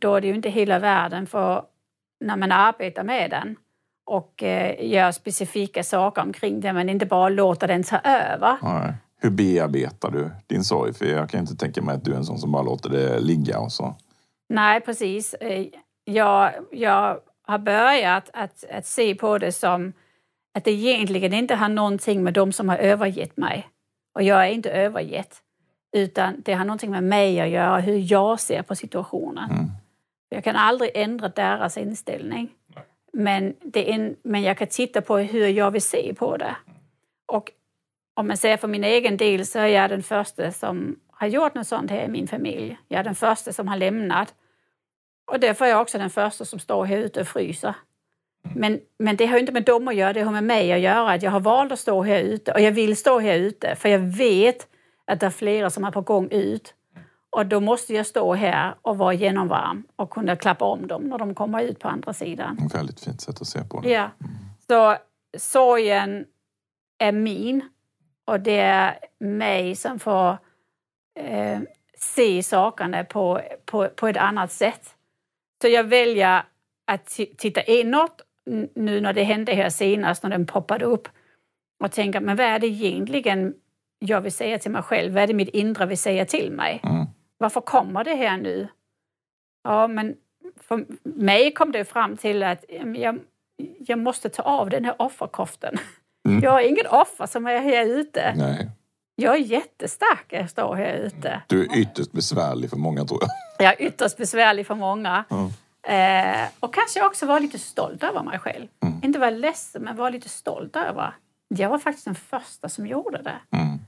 [0.00, 1.64] då är det ju inte hela världen för
[2.20, 3.56] när man arbetar med den
[4.06, 8.58] och eh, gör specifika saker omkring det, men inte bara låter den ta över.
[8.62, 8.92] Nej.
[9.20, 10.94] Hur bearbetar du din sorg?
[10.94, 13.20] För jag kan inte tänka mig att du är en sån som bara låter det
[13.20, 13.94] ligga och så.
[14.48, 15.34] Nej, precis.
[15.34, 15.66] Eh,
[16.04, 19.92] jag, jag har börjat att, att se på det som
[20.54, 23.68] att det egentligen inte har någonting med dem som har övergett mig.
[24.14, 25.36] Och jag är inte övergett.
[25.96, 29.50] Utan det har någonting med mig att göra, hur jag ser på situationen.
[29.50, 29.66] Mm.
[30.28, 32.50] Jag kan aldrig ändra deras inställning.
[33.12, 36.56] Men, det är, men jag kan titta på hur jag vill se på det.
[37.32, 37.52] Och
[38.14, 41.54] om man säger för min egen del så är jag den första som har gjort
[41.54, 42.78] något sånt här i min familj.
[42.88, 44.34] Jag är den första som har lämnat.
[45.32, 47.74] Och därför är jag också den första som står här ute och fryser.
[48.54, 51.12] Men, men det har inte med dem att göra, det har med mig att göra.
[51.12, 53.88] Att jag har valt att stå här ute och jag vill stå här ute för
[53.88, 54.68] jag vet
[55.04, 56.74] att det är flera som är på gång ut.
[57.30, 61.18] Och då måste jag stå här och vara genomvarm och kunna klappa om dem när
[61.18, 62.58] de kommer ut på andra sidan.
[62.66, 63.90] Ett väldigt fint sätt att se på det.
[63.90, 64.10] Ja.
[64.66, 64.96] Så
[65.38, 66.24] sorgen
[66.98, 67.68] är min
[68.24, 70.38] och det är mig som får
[71.20, 71.60] eh,
[71.98, 74.94] se sakerna på, på, på ett annat sätt.
[75.62, 76.42] Så jag väljer
[76.86, 77.06] att
[77.38, 78.22] titta inåt
[78.74, 81.08] nu när det hände här senast, när den poppade upp
[81.84, 83.54] och tänka, men vad är det egentligen
[83.98, 85.14] jag vill säga till mig själv?
[85.14, 86.80] Vad är det mitt inre vill säga till mig?
[86.84, 87.06] Mm.
[87.38, 88.68] Varför kommer det här nu?
[89.62, 90.16] Ja, men
[90.60, 93.20] för mig kom det fram till att jag,
[93.78, 95.76] jag måste ta av den här offerkoften.
[96.28, 96.44] Mm.
[96.44, 98.34] Jag är ingen offer som är här ute.
[98.36, 98.70] Nej.
[99.16, 101.42] Jag är jättestark när jag står här ute.
[101.46, 103.30] Du är ytterst besvärlig för många tror jag.
[103.66, 105.24] Jag är ytterst besvärlig för många.
[105.30, 105.50] Mm.
[105.86, 108.66] Eh, och kanske också vara lite stolt över mig själv.
[108.82, 109.00] Mm.
[109.02, 111.14] Inte vara ledsen, men vara lite stolt över.
[111.48, 113.56] Jag var faktiskt den första som gjorde det.
[113.56, 113.78] Mm.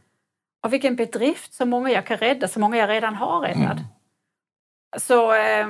[0.64, 3.78] Och vilken bedrift, så många jag kan rädda, så många jag redan har räddat.
[3.78, 3.84] Mm.
[4.98, 5.66] Så eh,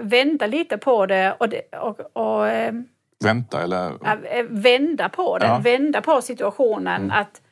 [0.00, 2.74] vända lite på det och, det, och, och eh,
[3.24, 3.88] Vänta eller?
[4.36, 5.58] Eh, vända på det, ja.
[5.58, 7.02] vända på situationen.
[7.02, 7.10] Mm.
[7.10, 7.42] Att,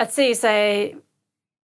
[0.00, 0.96] att se sig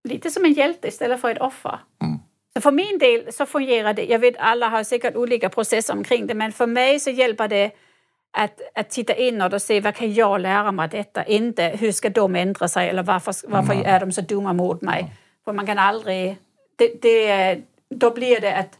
[0.09, 1.79] lite som en hjälte istället för ett offer.
[2.03, 2.19] Mm.
[2.53, 6.27] Så för min del så fungerar det, jag vet alla har säkert olika processer omkring
[6.27, 7.71] det, men för mig så hjälper det
[8.37, 11.25] att, att titta inåt och se vad kan jag lära mig av detta?
[11.25, 13.85] Inte hur ska de ändra sig eller varför, varför mm.
[13.85, 14.99] är de så dumma mot mig?
[14.99, 15.11] Mm.
[15.45, 16.37] För man kan aldrig...
[16.75, 18.79] Det, det, då blir det att,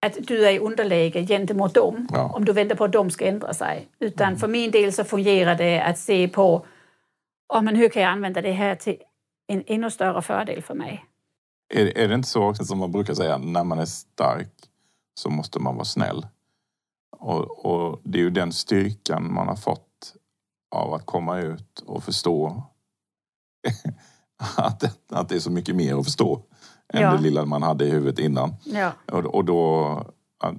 [0.00, 2.32] att du är i underläge gentemot dem ja.
[2.34, 3.88] om du väntar på att de ska ändra sig.
[3.98, 4.38] Utan mm.
[4.38, 6.66] för min del så fungerar det att se på
[7.48, 8.96] oh, men hur kan jag använda det här till
[9.46, 11.04] en ännu större fördel för mig.
[11.74, 14.54] Är, är det inte så som man brukar säga, när man är stark
[15.14, 16.26] så måste man vara snäll?
[17.18, 20.14] Och, och det är ju den styrkan man har fått
[20.70, 22.62] av att komma ut och förstå
[24.56, 26.42] att, att det är så mycket mer att förstå
[26.92, 27.12] än ja.
[27.12, 28.54] det lilla man hade i huvudet innan.
[28.64, 28.92] Ja.
[29.12, 30.04] Och, och då,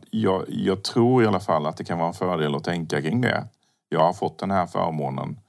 [0.10, 3.22] jag, jag tror i alla fall att det kan vara en fördel att tänka kring
[3.22, 3.48] det.
[3.90, 5.40] Jag har fått den här förmånen.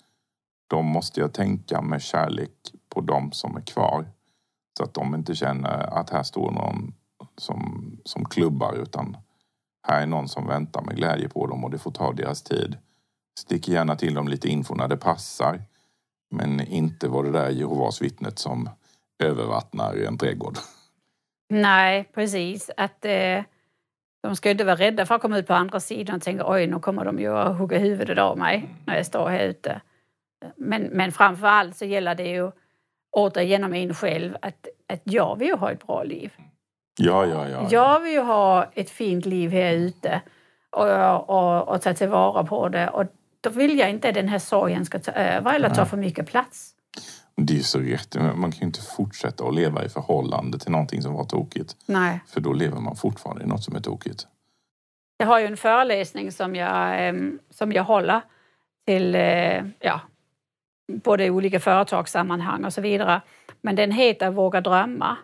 [0.66, 2.50] Då måste jag tänka med kärlek
[2.94, 4.06] på dem som är kvar.
[4.78, 6.94] Så att de inte känner att här står någon
[7.36, 9.16] som, som klubbar utan
[9.82, 12.76] här är någon som väntar med glädje på dem och det får ta deras tid.
[13.38, 15.62] Stick gärna till dem lite info när det passar.
[16.30, 18.68] Men inte var det där Jehovas vittnet som
[19.24, 20.54] övervattnar en trädgård.
[21.48, 22.70] Nej, precis.
[22.76, 23.42] Att eh,
[24.22, 26.66] De ska inte vara rädda för att komma ut på andra sidan och tänka oj,
[26.66, 29.80] nu kommer de ju att hugga huvudet av mig när jag står här ute.
[30.56, 32.50] Men, men framför allt så gäller det ju
[33.16, 36.32] återigen en själv att, att jag vill ju ha ett bra liv.
[36.98, 37.68] Ja, ja, ja.
[37.70, 40.20] Jag vill ju ha ett fint liv här ute
[40.70, 42.88] och, och, och ta tillvara på det.
[42.88, 43.04] Och
[43.40, 46.26] då vill jag inte att den här sorgen ska ta över eller ta för mycket
[46.26, 46.74] plats.
[47.46, 48.14] Det är ju så rätt.
[48.14, 51.76] Man kan ju inte fortsätta att leva i förhållande till någonting som var tokigt.
[51.86, 52.20] Nej.
[52.26, 54.26] För då lever man fortfarande i något som är tokigt.
[55.16, 58.20] Jag har ju en föreläsning som jag, ehm, som jag håller
[58.86, 60.00] till eh, ja,
[60.92, 63.20] både i olika företagssammanhang och så vidare.
[63.60, 65.16] Men den heter Våga drömma.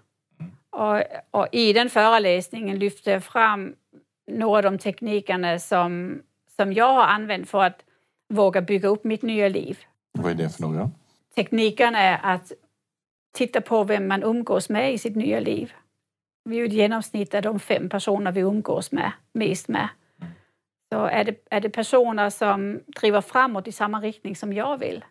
[0.70, 3.74] Och, och i den föreläsningen lyfte jag fram
[4.30, 6.22] några av de teknikerna som,
[6.56, 7.80] som jag har använt för att
[8.28, 9.78] våga bygga upp mitt nya liv.
[10.12, 10.90] Vad är det för några?
[11.36, 12.52] Teknikerna är att
[13.34, 15.72] titta på vem man umgås med i sitt nya liv.
[16.44, 19.88] Vi är ju ett genomsnitt av de fem personer vi umgås med, mest med.
[20.92, 25.04] Så är det, är det personer som driver framåt i samma riktning som jag vill.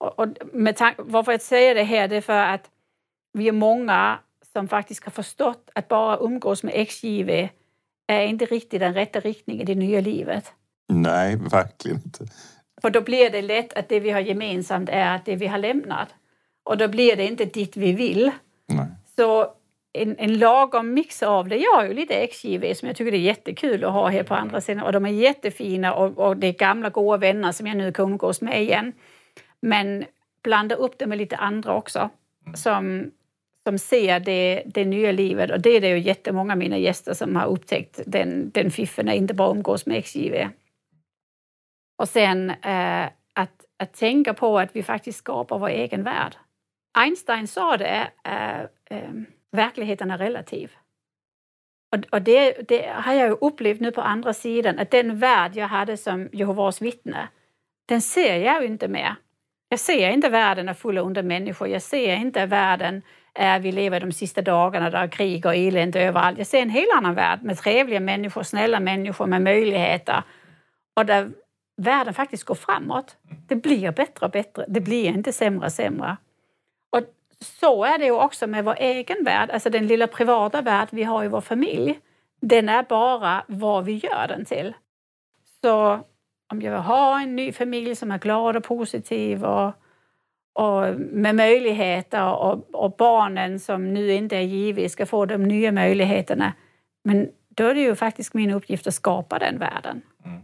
[0.00, 2.70] Och, och med varför jag säger det här det är för att
[3.32, 4.18] vi är många
[4.52, 7.48] som faktiskt har förstått att bara umgås med XJV
[8.06, 10.52] är inte riktigt den rätta riktningen i det nya livet.
[10.88, 12.26] Nej, verkligen inte.
[12.82, 15.58] För då blir det lätt att det vi har gemensamt är att det vi har
[15.58, 16.08] lämnat.
[16.62, 18.30] Och då blir det inte dit vi vill.
[18.66, 18.86] Nej.
[19.16, 19.52] Så
[19.92, 21.56] en, en lagom mix av det.
[21.56, 24.34] Jag har ju lite XJV som jag tycker det är jättekul att ha här på
[24.34, 27.76] andra sidan och de är jättefina och, och det är gamla goda vänner som jag
[27.76, 28.92] nu kan umgås med igen.
[29.62, 30.04] Men
[30.42, 32.10] blanda upp det med lite andra också
[32.54, 33.10] som,
[33.66, 37.14] som ser det, det nya livet och det är det ju jättemånga av mina gäster
[37.14, 40.34] som har upptäckt den, den fiffen är inte bara umgås med XJV.
[42.00, 46.36] Och sen eh, att, att tänka på att vi faktiskt skapar vår egen värld.
[46.98, 48.60] Einstein sa det, eh,
[48.98, 49.10] eh,
[49.52, 50.72] verkligheten är relativ.
[51.96, 55.56] Och, och det, det, har jag ju upplevt nu på andra sidan, att den värld
[55.56, 57.28] jag hade som Jehovas vittne,
[57.88, 59.14] den ser jag ju inte mer.
[59.68, 61.68] Jag ser inte världen är full av onda människor.
[61.68, 63.02] Jag ser inte världen
[63.34, 66.38] är vi lever de sista dagarna där krig och elände överallt.
[66.38, 70.22] Jag ser en helt annan värld med trevliga människor, snälla människor med möjligheter
[70.96, 71.30] och där
[71.80, 73.16] världen faktiskt går framåt.
[73.48, 74.64] Det blir bättre och bättre.
[74.68, 76.16] Det blir inte sämre och sämre.
[76.90, 77.00] Och
[77.44, 81.02] så är det ju också med vår egen värld, alltså den lilla privata värld vi
[81.02, 81.98] har i vår familj.
[82.40, 84.74] Den är bara vad vi gör den till.
[85.62, 86.00] Så
[86.52, 89.72] om jag vill ha en ny familj som är glad och positiv och,
[90.52, 95.72] och med möjligheter och, och, barnen som nu inte är givna ska få de nya
[95.72, 96.52] möjligheterna.
[97.04, 100.02] Men då är det ju faktiskt min uppgift att skapa den världen.
[100.24, 100.40] Mm.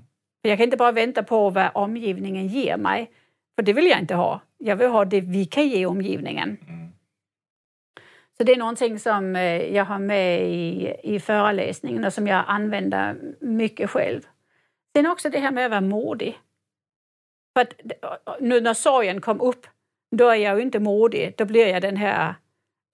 [0.47, 3.11] För jag kan inte bara vänta på vad omgivningen ger mig,
[3.57, 4.41] för det vill jag inte ha.
[4.59, 6.57] Jag vill ha det vi kan ge omgivningen.
[6.69, 6.89] Mm.
[8.37, 12.45] Så det är någonting som eh, jag har med i, i föreläsningen och som jag
[12.47, 14.21] använder mycket själv.
[14.97, 16.39] Sen också det här med att vara modig.
[17.55, 17.81] För att
[18.41, 19.67] nu när sorgen kom upp,
[20.17, 21.35] då är jag ju inte modig.
[21.37, 22.35] Då blir jag den här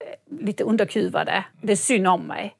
[0.05, 1.45] eh, lite underkuvade.
[1.61, 2.55] Det är synd om mig.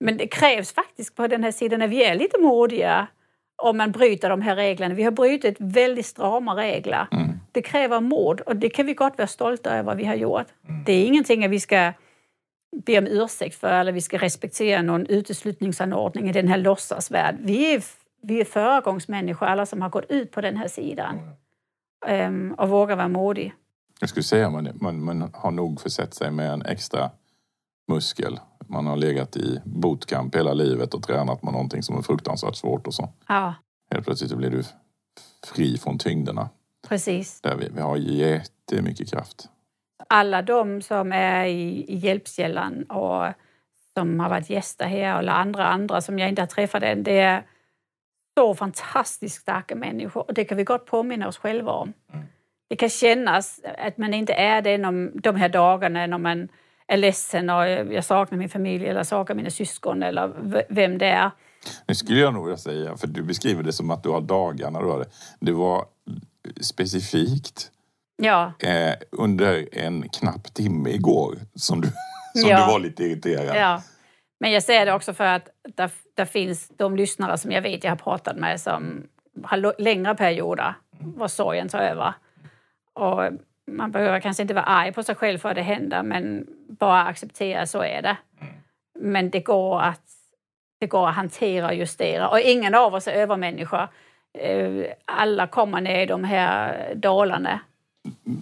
[0.00, 3.06] Men det krävs faktiskt på den här sidan att vi är lite modiga
[3.62, 4.94] om man bryter de här reglerna.
[4.94, 7.06] Vi har brutit väldigt strama regler.
[7.12, 7.40] Mm.
[7.52, 10.46] Det kräver mod och det kan vi gott vara stolta över vad vi har gjort.
[10.68, 10.84] Mm.
[10.84, 11.92] Det är ingenting att vi ska
[12.86, 17.36] be om ursäkt för eller vi ska respektera någon uteslutningsanordning i den här låtsasvärld.
[17.40, 17.82] Vi är,
[18.22, 21.18] vi är föregångsmänniskor, alla som har gått ut på den här sidan
[22.08, 23.54] um, och vågar vara modig.
[24.00, 27.10] Jag skulle säga att man, man, man har nog försett sig med en extra
[27.88, 32.56] muskel man har legat i bootcamp hela livet och tränat med någonting som är fruktansvärt
[32.56, 33.12] svårt och så.
[33.28, 33.54] Ja.
[33.90, 34.62] Helt plötsligt blir du
[35.54, 36.48] fri från tyngderna.
[36.88, 37.40] Precis.
[37.40, 39.48] Där vi, vi har jättemycket kraft.
[40.08, 43.32] Alla de som är i, i Hjälpskällan och
[43.94, 47.18] som har varit gäster här eller andra andra som jag inte har träffat än, det
[47.18, 47.46] är
[48.38, 51.92] så fantastiskt starka människor och det kan vi gott påminna oss själva om.
[52.12, 52.24] Mm.
[52.68, 54.76] Det kan kännas att man inte är det
[55.20, 56.48] de här dagarna när man
[56.86, 60.32] är ledsen och jag saknar min familj eller saknar mina syskon eller
[60.68, 61.30] vem det är.
[61.86, 64.70] Det skulle jag nog vilja säga, för du beskriver det som att du har dagar
[64.70, 65.06] när du har det.
[65.40, 65.84] Det var
[66.60, 67.70] specifikt
[68.16, 68.52] ja.
[68.58, 71.88] eh, under en knapp timme igår som du,
[72.40, 72.66] som ja.
[72.66, 73.56] du var lite irriterad.
[73.56, 73.82] Ja.
[74.40, 77.84] Men jag säger det också för att där, där finns de lyssnare som jag vet
[77.84, 79.06] jag har pratat med som
[79.44, 82.14] har längre perioder var sorgen tar över.
[82.94, 83.22] Och
[83.70, 86.46] man behöver kanske inte vara arg på sig själv för att det händer men
[86.78, 88.16] bara acceptera så är det.
[88.40, 88.54] Mm.
[89.00, 90.00] Men det går att
[90.80, 93.88] det går att hantera och justera och ingen av oss är övermänniskor.
[94.38, 97.60] Eh, alla kommer ner i de här dalarna.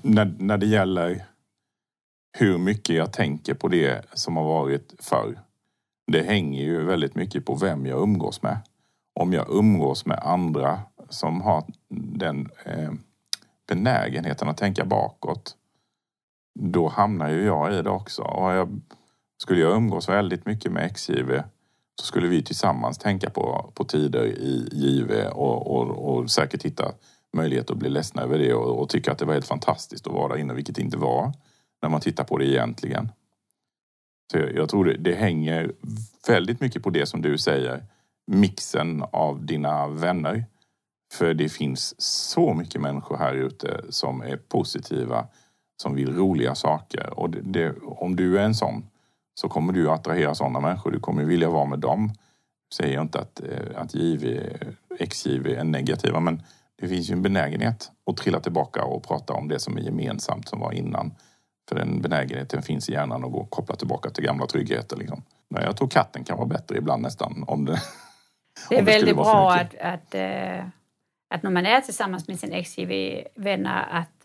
[0.02, 1.24] När, när det gäller
[2.38, 5.38] hur mycket jag tänker på det som har varit förr.
[6.12, 8.58] Det hänger ju väldigt mycket på vem jag umgås med.
[9.20, 12.92] Om jag umgås med andra som har den eh,
[13.68, 15.56] benägenheten att tänka bakåt,
[16.54, 18.22] då hamnar ju jag i det också.
[18.22, 18.80] Och jag,
[19.42, 21.42] skulle jag umgås väldigt mycket med XJV
[22.00, 26.92] så skulle vi tillsammans tänka på, på tider i JV och, och, och säkert hitta
[27.36, 30.12] möjlighet att bli ledsna över det och, och tycka att det var helt fantastiskt att
[30.12, 31.32] vara där inne, vilket det inte var
[31.82, 33.08] när man tittar på det egentligen.
[34.32, 35.72] Så jag, jag tror det, det hänger
[36.28, 37.84] väldigt mycket på det som du säger,
[38.26, 40.44] mixen av dina vänner
[41.12, 45.26] för det finns så mycket människor här ute som är positiva,
[45.82, 47.18] som vill roliga saker.
[47.18, 48.86] Och det, det, om du är en sån
[49.34, 50.90] så kommer du attrahera sådana människor.
[50.90, 52.12] Du kommer vilja vara med dem.
[52.68, 54.40] Jag säger inte att, eh, att JV,
[54.98, 56.42] XJV är negativa men
[56.80, 60.48] det finns ju en benägenhet att trilla tillbaka och prata om det som är gemensamt
[60.48, 61.14] som var innan.
[61.68, 64.96] För den benägenheten finns i hjärnan att gå och koppla tillbaka till gamla tryggheter.
[64.96, 65.22] Liksom.
[65.50, 67.44] Men jag tror katten kan vara bättre ibland nästan.
[67.46, 67.72] Om det,
[68.68, 70.64] det är om det väldigt bra att, att, äh,
[71.34, 74.24] att när man är tillsammans med sina XJV-vänner att,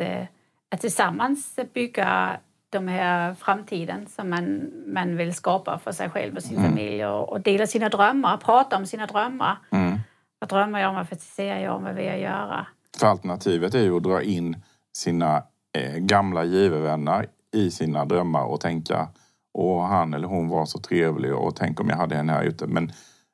[0.72, 6.44] att tillsammans bygga de här framtiden som man, man vill skapa för sig själv och
[6.44, 6.70] sin mm.
[6.70, 9.58] familj och, och, dela sina drömmar, prata om sina drömmar.
[9.72, 10.00] Mm.
[10.40, 10.96] Vad drömmer jag om?
[10.96, 11.84] Vad fantiserar jag om?
[11.84, 12.68] Vad vill jag göra?
[13.00, 14.64] För alternativet är ju att dra in
[14.98, 15.44] sina
[15.78, 19.08] eh, gamla givarvänner i sina drömmar och tänka
[19.54, 22.68] och han eller hon var så trevlig och tänk om jag hade henne här ute.
[22.68, 22.92] Men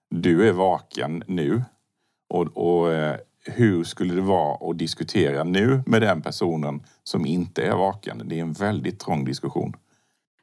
[0.10, 1.64] du är vaken nu
[2.30, 7.64] och, och eh, hur skulle det vara att diskutera nu med den personen som inte
[7.64, 8.22] är vaken?
[8.26, 9.76] Det är en väldigt trång diskussion.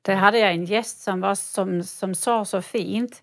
[0.03, 3.23] Där hade jag en gäst som, var, som, som sa så fint.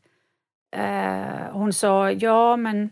[0.76, 2.90] Eh, hon sa, ja men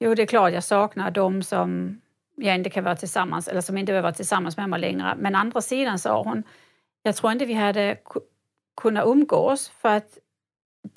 [0.00, 2.00] jo det är klart jag saknar dem som
[2.36, 5.14] jag inte kan vara tillsammans eller som inte vill vara tillsammans med mig längre.
[5.18, 6.42] Men andra sidan sa hon,
[7.02, 7.96] jag tror inte vi hade
[8.76, 10.18] kunnat umgås för att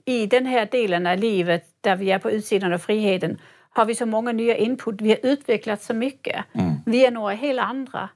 [0.05, 3.39] i den här delen av livet där vi är på utsidan av friheten
[3.75, 5.01] har vi så många nya input.
[5.01, 6.45] Vi har utvecklats så mycket.
[6.53, 6.73] Mm.
[6.85, 8.09] Vi är några helt andra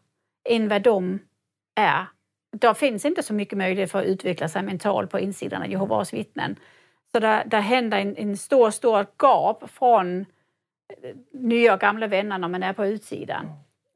[0.49, 1.19] än vad de
[1.75, 2.05] är.
[2.51, 6.13] Det finns inte så mycket möjlighet för att utveckla sig mentalt på insidan av Jehovas
[6.13, 6.55] vittnen.
[7.11, 10.25] Så där, där händer en, en stor, stor gap från
[11.33, 13.45] nya och gamla vänner när man är på utsidan.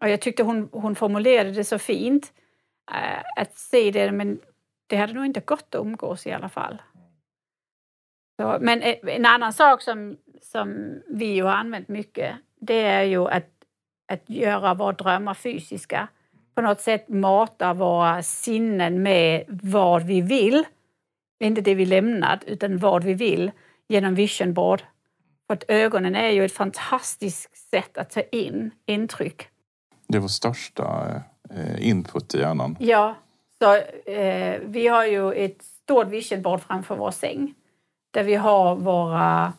[0.02, 2.34] Och jag tyckte hon, hon formulerade det så fint.
[2.92, 4.40] Äh, att se det, men
[4.88, 6.82] det hade nog inte gått att umgås i alla fall.
[8.40, 13.04] Så, men eh, en annan sak som, som vi ju har använt mycket, det är
[13.04, 13.50] ju att,
[14.12, 16.08] att göra våra drömmar fysiska.
[16.56, 20.64] På något sätt mata våra sinnen med vad vi vill.
[21.40, 23.52] Inte det vi lämnat, utan vad vi vill
[23.88, 24.82] genom vision board.
[25.48, 29.48] För att ögonen är ju ett fantastiskt sätt att ta in intryck.
[30.08, 31.16] Det är vår största
[31.50, 32.78] eh, input i hjärnan.
[32.80, 33.16] Ja,
[33.62, 33.76] så
[34.12, 37.54] eh, vi har ju ett stort vision board framför vår säng
[38.12, 39.54] där vi har våra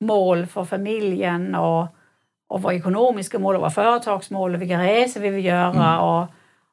[0.00, 1.86] mål för familjen och,
[2.48, 6.00] och våra ekonomiska mål och våra företagsmål och vilka resor vi vill göra mm.
[6.00, 6.26] och,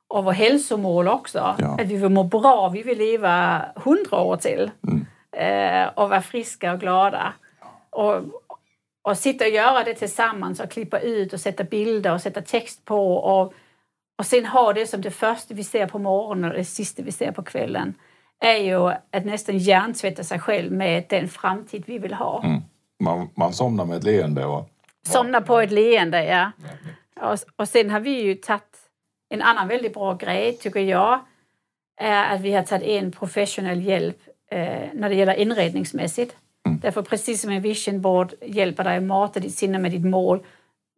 [0.07, 1.55] och våra hälsomål också.
[1.59, 1.77] Ja.
[1.79, 5.05] Att vi vill må bra, vi vill leva hundra år till mm.
[5.37, 7.33] eh, och vara friska och glada.
[7.89, 8.17] Och,
[9.01, 12.85] och sitta och göra det tillsammans och klippa ut och sätta bilder och sätta text
[12.85, 13.53] på och,
[14.17, 17.11] och sen ha det som det första vi ser på morgonen och det sista vi
[17.11, 17.93] ser på kvällen
[18.39, 22.43] är ju att nästan hjärntvätta sig själv med den framtid vi vill ha.
[22.43, 22.61] Mm.
[23.01, 24.45] Man, man somnar med ett leende?
[24.45, 24.69] Och...
[25.07, 26.51] Somnar på ett leende, ja.
[27.21, 28.77] Och, och sen har vi ju tagit
[29.29, 31.19] en annan väldigt bra grej, tycker jag,
[31.97, 34.17] är att vi har tagit in professionell hjälp
[34.51, 36.35] eh, när det gäller inredningsmässigt.
[36.65, 36.79] Mm.
[36.79, 40.39] Därför precis som en vision board hjälper dig att mata ditt sinne med ditt mål,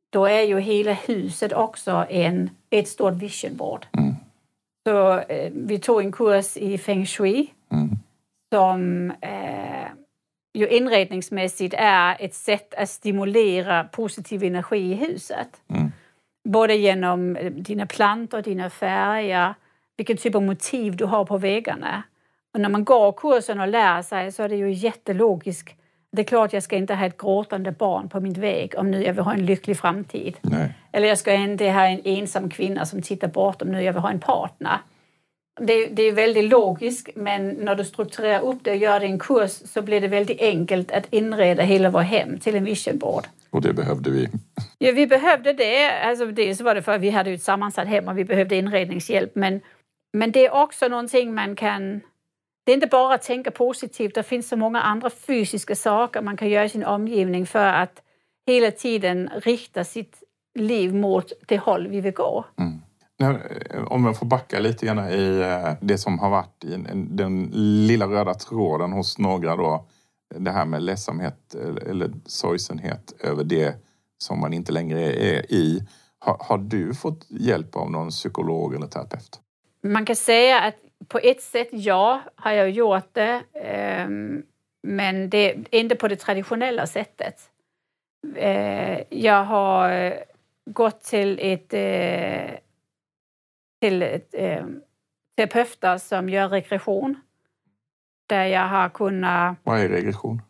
[0.09, 3.85] då är ju hela huset också en, ett stort vision board.
[3.97, 4.15] Mm.
[4.87, 7.89] Så eh, vi tog en kurs i feng shui mm.
[8.53, 9.87] som eh,
[10.53, 15.49] ju inredningsmässigt är ett sätt att stimulera positiv energi i huset.
[15.69, 15.91] Mm.
[16.43, 19.53] Både genom eh, dina plantor, dina färger,
[19.97, 22.03] vilken typ av motiv du har på väggarna.
[22.53, 25.75] Och när man går kursen och lär sig så är det ju jättelogiskt.
[26.11, 29.03] Det är klart jag ska inte ha ett gråtande barn på min väg om nu
[29.03, 30.37] jag vill ha en lycklig framtid.
[30.41, 30.73] Nej.
[30.91, 34.01] Eller jag ska inte ha en ensam kvinna som tittar bort om nu jag vill
[34.01, 34.77] ha en partner.
[35.59, 39.09] Det, det, är väldigt logiskt, men när du strukturerar upp det och gör det i
[39.09, 42.97] en kurs så blir det väldigt enkelt att inreda hela vårt hem till en vision
[42.97, 43.23] board.
[43.49, 44.29] Och det behövde vi.
[44.77, 45.91] Ja, vi behövde det.
[45.91, 49.35] Alltså, dels var det för att vi hade ett sammansatt hem och vi behövde inredningshjälp.
[49.35, 49.61] Men,
[50.13, 52.01] men det är också någonting man kan
[52.65, 56.37] det är inte bara att tänka positivt, det finns så många andra fysiska saker man
[56.37, 58.01] kan göra i sin omgivning för att
[58.47, 60.23] hela tiden rikta sitt
[60.59, 62.45] liv mot det håll vi vill gå.
[62.59, 62.82] Mm.
[63.24, 67.49] Eh, om jag får backa lite grann i eh, det som har varit i den
[67.88, 69.86] lilla röda tråden hos några då.
[70.36, 73.76] Det här med ledsamhet eh, eller sorgsenhet över det
[74.17, 75.88] som man inte längre är i.
[76.19, 79.39] Har, har du fått hjälp av någon psykolog eller terapeut?
[79.84, 80.76] Man kan säga att
[81.07, 83.43] på ett sätt, ja, har jag gjort det.
[83.63, 84.43] Ehm,
[84.84, 87.36] men det är inte på det traditionella sättet.
[89.09, 90.13] Jag har
[90.65, 91.74] gått till ett
[93.84, 94.36] till ett
[95.38, 97.15] terapeuter som gör regression.
[98.29, 99.57] Där jag har kunnat...
[99.63, 100.41] Vad är regression?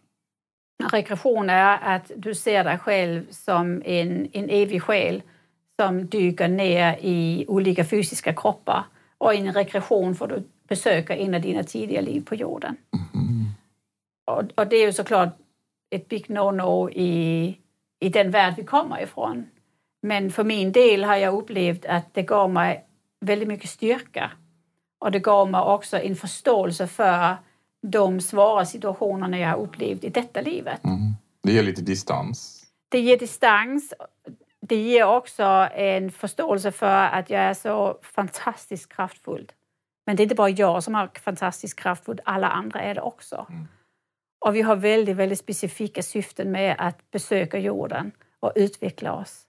[0.91, 5.21] Regression är att du ser dig själv som en, en evig själ
[5.79, 8.83] som dyker ner i olika fysiska kroppar
[9.17, 12.75] Och i en rekreation får du besöka en av dina tidiga liv på jorden.
[13.13, 13.45] Mm.
[14.31, 15.37] Och, och det är ju såklart
[15.95, 17.57] ett big no-no i,
[17.99, 19.45] i den värld vi kommer ifrån.
[20.01, 22.85] Men för min del har jag upplevt att det gav mig
[23.23, 24.31] väldigt mycket styrka.
[24.99, 27.35] Och det gav mig också en förståelse för
[27.81, 30.83] de svåra situationerna jag har upplevt i detta livet.
[30.83, 31.13] Mm.
[31.43, 32.65] Det ger lite distans.
[32.89, 33.93] Det ger distans.
[34.61, 35.43] Det ger också
[35.75, 39.51] en förståelse för att jag är så fantastiskt kraftfull.
[40.05, 43.45] Men det är inte bara jag som är fantastiskt kraftfull, alla andra är det också.
[43.49, 43.67] Mm.
[44.45, 49.43] Och vi har väldigt, väldigt specifika syften med att besöka jorden och utveckla oss.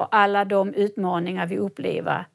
[0.00, 2.26] Och alla de utmaningar vi upplever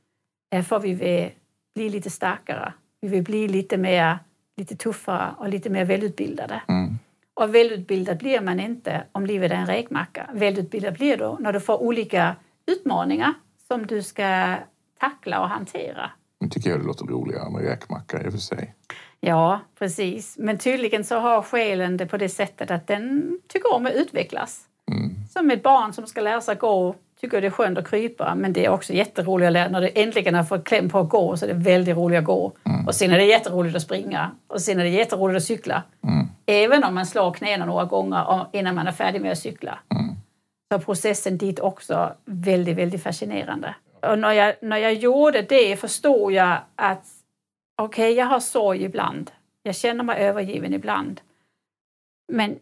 [0.63, 1.31] för att vi vill
[1.75, 2.73] bli lite starkare.
[3.01, 4.19] Vi vill bli lite mer,
[4.57, 6.61] lite tuffare och lite mer välutbildade.
[6.67, 6.97] Mm.
[7.33, 10.29] Och välutbildad blir man inte om livet är en räkmacka.
[10.33, 12.35] Välutbildad blir du när du får olika
[12.65, 13.33] utmaningar
[13.67, 14.55] som du ska
[14.99, 16.11] tackla och hantera.
[16.39, 18.75] Nu tycker jag det låter roligare med räkmacka i och för sig.
[19.19, 20.37] Ja, precis.
[20.37, 24.61] Men tydligen så har själen det på det sättet att den tycker om att utvecklas.
[24.91, 25.15] Mm.
[25.29, 28.53] Som ett barn som ska lära sig gå tycker det är skönt att krypa men
[28.53, 29.71] det är också jätteroligt att.
[29.71, 32.25] När du äntligen har fått kläm på att gå så är det väldigt roligt att
[32.25, 32.51] gå.
[32.65, 32.87] Mm.
[32.87, 35.83] Och sen är det jätteroligt att springa och sen är det jätteroligt att cykla.
[36.03, 36.27] Mm.
[36.45, 39.79] Även om man slår knäna några gånger innan man är färdig med att cykla.
[39.91, 40.15] Mm.
[40.73, 43.75] Så processen dit också väldigt, väldigt fascinerande.
[44.01, 47.05] Och när jag, när jag gjorde det förstod jag att
[47.81, 49.31] okej, okay, jag har sorg ibland.
[49.63, 51.21] Jag känner mig övergiven ibland.
[52.31, 52.59] Men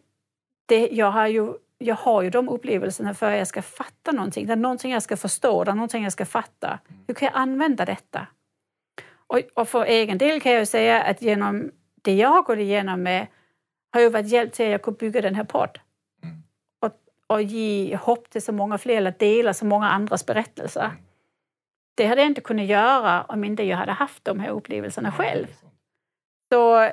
[0.66, 4.46] det, jag, har ju, jag har ju de upplevelserna för att jag ska fatta någonting.
[4.46, 6.78] Det är någonting jag ska förstå, det är någonting jag ska fatta.
[7.06, 8.26] Hur kan jag använda detta?
[9.26, 11.70] Och, och för egen del kan jag säga att genom
[12.02, 13.26] det jag har gått igenom med
[13.92, 15.78] har ju varit hjälp till att jag kunde bygga den här podd.
[16.22, 16.42] Mm.
[16.80, 16.92] Och,
[17.26, 20.90] och ge hopp till så många fler, att dela så många andras berättelser.
[21.94, 25.46] Det hade jag inte kunnat göra om inte jag hade haft de här upplevelserna själv.
[26.52, 26.90] Så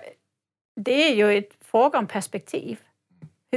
[0.75, 2.79] det är ju ett fråga om perspektiv.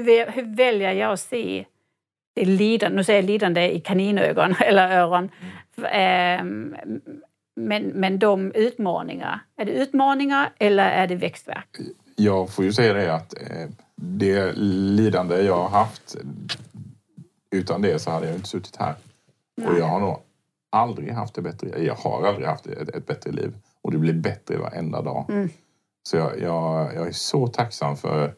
[0.00, 1.64] Hur, hur väljer jag att se
[2.34, 5.28] det lidande, nu säger jag lidande i kaninögon eller öron,
[5.76, 6.76] mm.
[7.56, 11.78] men, men de utmaningar, är det utmaningar eller är det växtverk?
[12.16, 13.34] Jag får ju säga det att
[13.96, 16.16] det lidande jag har haft,
[17.50, 18.94] utan det så hade jag inte suttit här.
[19.56, 19.68] Nej.
[19.68, 20.18] Och jag har nog
[20.70, 21.84] aldrig haft det bättre.
[21.84, 23.54] Jag har aldrig haft ett, ett bättre liv.
[23.82, 25.26] Och det blir bättre varenda dag.
[25.28, 25.48] Mm.
[26.02, 28.30] Så jag, jag, jag, är så tacksam för eh,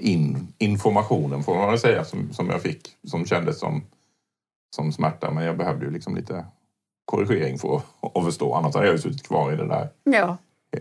[0.00, 2.96] in, informationen, får man väl säga, som, som jag fick.
[3.06, 3.84] Som kändes som,
[4.76, 5.30] som smärta.
[5.30, 6.44] Men jag behövde ju liksom lite
[7.04, 7.82] korrigering för
[8.14, 8.54] att, förstå.
[8.54, 9.88] Annars hade jag ju suttit kvar i det där.
[10.04, 10.36] Ja,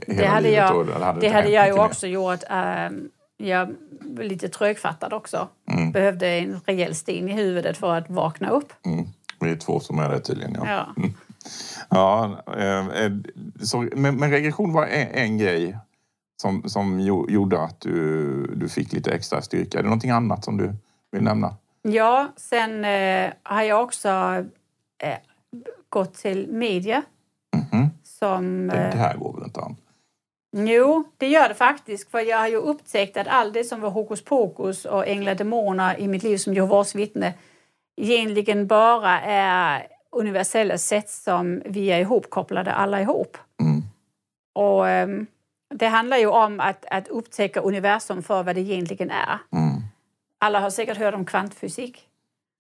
[0.08, 2.14] det hade jag, det hade, det hade jag ju också mer.
[2.14, 2.44] gjort.
[2.90, 5.48] Um, jag var lite trögfattad också.
[5.72, 5.92] Mm.
[5.92, 8.74] Behövde en rejäl sten i huvudet för att vakna upp.
[8.86, 9.06] Mm.
[9.40, 10.54] Vi är två som är det tydligen.
[10.54, 10.66] Ja.
[10.96, 11.04] Ja.
[11.90, 13.12] Ja eh,
[13.64, 15.78] så, men, men regression var en, en grej
[16.42, 19.78] som, som gjorde att du, du fick lite extra styrka.
[19.78, 20.74] Är det någonting annat som du
[21.12, 21.56] vill nämna?
[21.82, 24.10] Ja, sen eh, har jag också
[25.04, 25.18] eh,
[25.90, 27.04] gått till media.
[27.54, 27.90] Mm -hmm.
[28.04, 29.76] Som, det, det här går väl inte an?
[30.58, 32.12] Jo, det gör det faktiskt.
[32.12, 36.00] För jag har ju upptäckt att allt det som var hokus pokus och änglar demoner
[36.00, 37.34] i mitt liv som Jehovas vittne
[38.02, 43.38] egentligen bara är universella sätt som vi är ihopkopplade alla ihop.
[43.62, 43.84] Mm.
[44.54, 45.28] Och um,
[45.72, 49.40] det handlar ju om att, att upptäcka universum för vad det egentligen är.
[49.52, 49.82] Mm.
[50.40, 52.08] Alla har säkert hört om kvantfysik.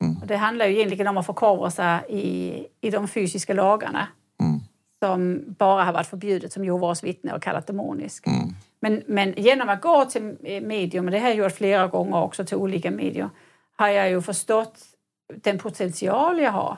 [0.03, 0.17] Mm.
[0.21, 4.07] Och det handlar ju egentligen om att förkovra sig i, i de fysiska lagarna
[4.39, 4.59] mm.
[5.03, 8.27] som bara har varit förbjudet som Jehovas vittne och kallat demonisk.
[8.27, 8.55] Mm.
[8.79, 12.45] Men, men genom att gå till medium, och det har jag gjort flera gånger också
[12.45, 13.29] till olika medier,
[13.77, 14.79] har jag ju förstått
[15.35, 16.77] den potential jag har.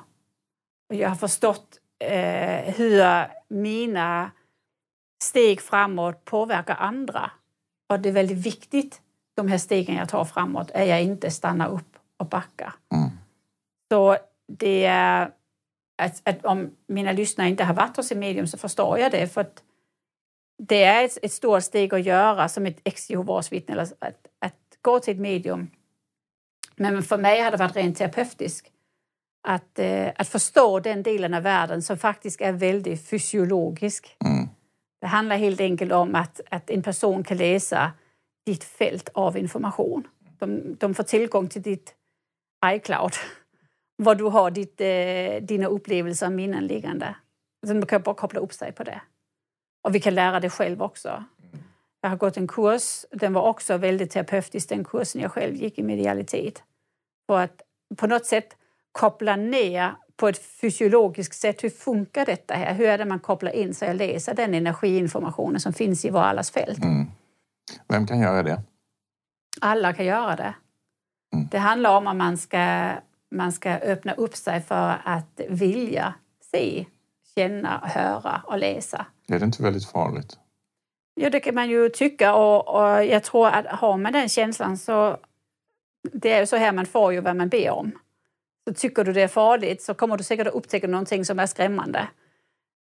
[0.90, 4.32] Och jag har förstått eh, hur mina
[5.24, 7.32] steg framåt påverkar andra.
[7.90, 9.02] Och det är väldigt viktigt,
[9.36, 12.74] de här stegen jag tar framåt, är jag inte stannar upp och backar.
[12.94, 13.10] Mm.
[13.92, 14.18] Så
[14.48, 15.32] det är...
[15.98, 19.28] Att, att, om mina lyssnare inte har varit hos en medium så förstår jag det.
[19.28, 19.64] För att
[20.58, 25.00] det är ett, ett stort steg att göra som ett ex-Jehovas vittne, att, att gå
[25.00, 25.72] till ett medium
[26.76, 28.68] men för mig har det varit rent terapeutiskt
[29.48, 34.16] att, eh, att förstå den delen av världen som faktiskt är väldigt fysiologisk.
[34.26, 34.50] Mm.
[35.04, 37.92] Det handlar helt enkelt om att, att en person kan läsa
[38.46, 40.08] ditt fält av information.
[40.40, 41.96] De, de får tillgång till ditt
[42.66, 43.14] iCloud,
[43.96, 47.16] var du har ditt, eh, dina upplevelser och minnen liggande.
[47.68, 49.02] Så de kan bara koppla upp sig på det.
[49.84, 51.24] Och vi kan lära det själv också.
[52.02, 55.80] Jag har gått en kurs, den var också väldigt terapeutisk, den kursen jag själv gick
[55.80, 56.64] i medialitet.
[57.28, 57.62] För att
[57.98, 58.58] på något sätt
[58.92, 61.64] koppla ner på ett fysiologiskt sätt.
[61.64, 62.74] Hur funkar detta här?
[62.74, 66.20] Hur är det man kopplar in sig och läser den energiinformationen som finns i vår
[66.20, 66.84] allas fält?
[66.84, 67.06] Mm.
[67.88, 68.62] Vem kan göra det?
[69.62, 70.56] Alla kan göra det.
[71.34, 71.48] Mm.
[71.52, 72.92] Det handlar om att man ska,
[73.36, 76.14] man ska öppna upp sig för att vilja
[76.52, 76.86] se,
[77.36, 79.06] känna, höra och läsa.
[79.28, 80.38] Är det inte väldigt farligt?
[81.16, 84.78] Ja, det kan man ju tycka och, och jag tror att har man den känslan
[84.78, 85.18] så
[86.14, 87.92] det är ju så här man får ju vad man ber om.
[88.68, 91.46] Så tycker du det är farligt så kommer du säkert att upptäcka någonting som är
[91.46, 92.08] skrämmande.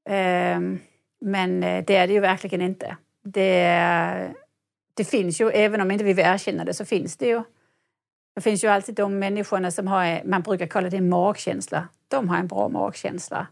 [0.08, 0.78] Ehm,
[1.20, 2.96] men eh, det är det ju verkligen inte.
[3.24, 4.34] Det,
[4.94, 7.42] det finns ju, även om inte vi vill erkänna det, så finns det ju.
[8.34, 11.88] Det finns ju alltid de människorna som har, eh, man brukar kalla det magkänsla.
[12.08, 13.46] De har en bra magkänsla.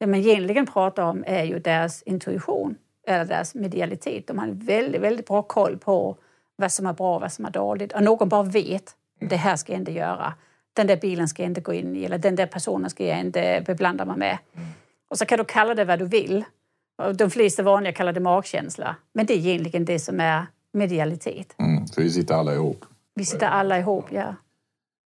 [0.00, 4.26] Det man egentligen pratar om är ju deras intuition eller deras medialitet.
[4.26, 6.16] De har en väldigt, väldigt bra koll på
[6.56, 7.92] vad som är bra och vad som är dåligt.
[7.92, 10.34] Och någon bara vet, det här ska jag inte göra.
[10.72, 13.20] Den där bilen ska jag inte gå in i eller den där personen ska jag
[13.20, 14.38] inte beblanda mig med.
[15.10, 16.44] Och så kan du kalla det vad du vill.
[17.14, 18.96] De flesta vanliga kallar det magkänsla.
[19.12, 21.54] Men det är egentligen det som är medialitet.
[21.58, 22.84] Mm, för vi sitter alla ihop.
[23.14, 24.34] Vi sitter alla ihop, ja.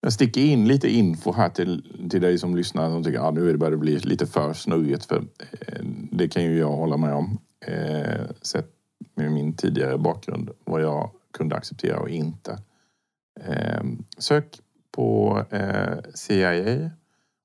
[0.01, 3.31] Jag sticker in lite info här till, till dig som lyssnar som tycker att ah,
[3.31, 5.05] nu är det börjar bli lite för snurrigt.
[5.05, 7.39] För, eh, det kan ju jag hålla med om.
[7.67, 8.71] Eh, sett
[9.15, 12.59] med min tidigare bakgrund vad jag kunde acceptera och inte.
[13.41, 13.83] Eh,
[14.19, 14.61] sök
[14.95, 16.91] på eh, CIA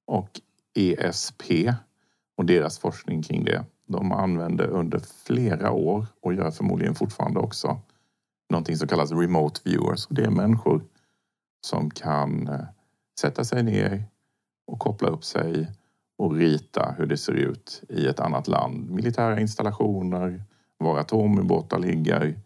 [0.08, 0.42] och
[0.74, 1.44] ESP
[2.38, 3.66] och deras forskning kring det.
[3.88, 7.82] De använde under flera år och gör förmodligen fortfarande också
[8.50, 10.08] någonting som kallas remote viewers.
[10.10, 10.84] Det är människor
[11.62, 12.62] som kan eh,
[13.20, 14.04] sätta sig ner
[14.68, 15.72] och koppla upp sig
[16.18, 18.90] och rita hur det ser ut i ett annat land.
[18.90, 20.44] Militära installationer,
[20.78, 22.40] var atomubåtar ligger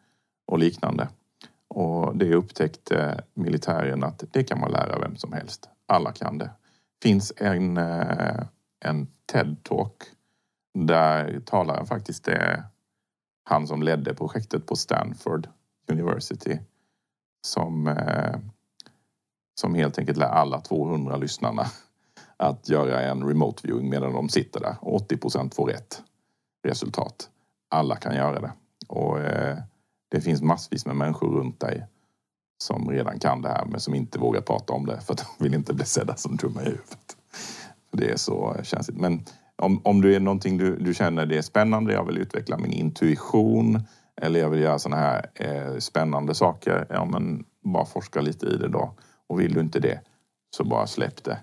[0.46, 1.08] och liknande.
[1.74, 5.70] Och det upptäckte militären att det kan man lära vem som helst.
[5.86, 6.52] Alla kan det.
[7.04, 8.44] finns en, eh,
[8.86, 9.94] en TED-talk
[10.74, 12.64] där talaren faktiskt är
[13.44, 15.48] han som ledde projektet på Stanford
[15.92, 16.60] University
[17.46, 18.36] som, eh,
[19.60, 21.66] som helt enkelt lär alla 200 lyssnarna
[22.38, 24.76] att göra en remote viewing medan de sitter där.
[24.82, 26.04] 80 procent får rätt
[26.64, 27.30] resultat.
[27.70, 28.52] Alla kan göra det.
[28.88, 29.58] Och eh,
[30.14, 31.86] det finns massvis med människor runt dig
[32.58, 35.44] som redan kan det här men som inte vågar prata om det för att de
[35.44, 37.18] vill inte bli sedda som dumma i huvudet.
[37.92, 38.98] Det är så känsligt.
[38.98, 42.58] Men om, om du är någonting du, du känner det är spännande, jag vill utveckla
[42.58, 43.80] min intuition
[44.22, 48.58] eller jag vill göra sådana här eh, spännande saker, ja men bara forska lite i
[48.58, 48.94] det då.
[49.28, 50.00] Och vill du inte det,
[50.56, 51.38] så bara släpp det.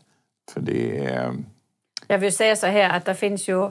[0.52, 1.28] För det är...
[1.28, 1.34] Eh,
[2.06, 3.70] jag vill säga så här att det finns ju,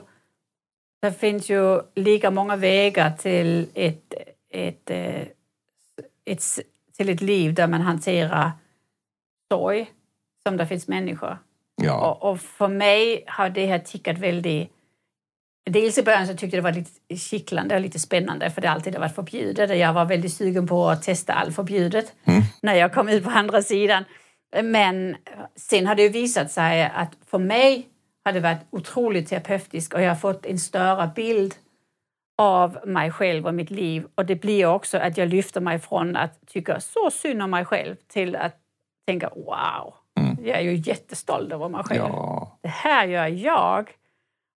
[1.02, 4.14] det finns ju lika många vägar till ett,
[4.50, 5.22] ett, eh,
[6.24, 6.42] ett,
[6.96, 8.52] till ett liv där man hanterar
[9.52, 9.90] sorg
[10.42, 11.38] som det finns människor.
[11.82, 12.10] Ja.
[12.10, 14.70] Och, och, för mig har det här tickat väldigt...
[15.70, 18.70] Dels i början så tyckte jag det var lite kittlande och lite spännande för det
[18.70, 19.78] alltid har varit förbjudet.
[19.78, 22.42] Jag var väldigt sugen på att testa allt förbjudet mm.
[22.62, 24.04] när jag kom ut på andra sidan.
[24.62, 25.16] Men
[25.56, 27.88] sen har det ju visat sig att för mig
[28.24, 31.54] har det varit otroligt terapeutiskt och jag har fått en större bild
[32.40, 34.06] av mig själv och mitt liv.
[34.14, 37.64] Och det blir också att jag lyfter mig från att tycka så synd om mig
[37.64, 38.56] själv till att
[39.06, 40.36] tänka wow, mm.
[40.44, 42.00] jag är ju jättestolt över mig själv.
[42.00, 42.58] Ja.
[42.62, 43.90] Det här gör jag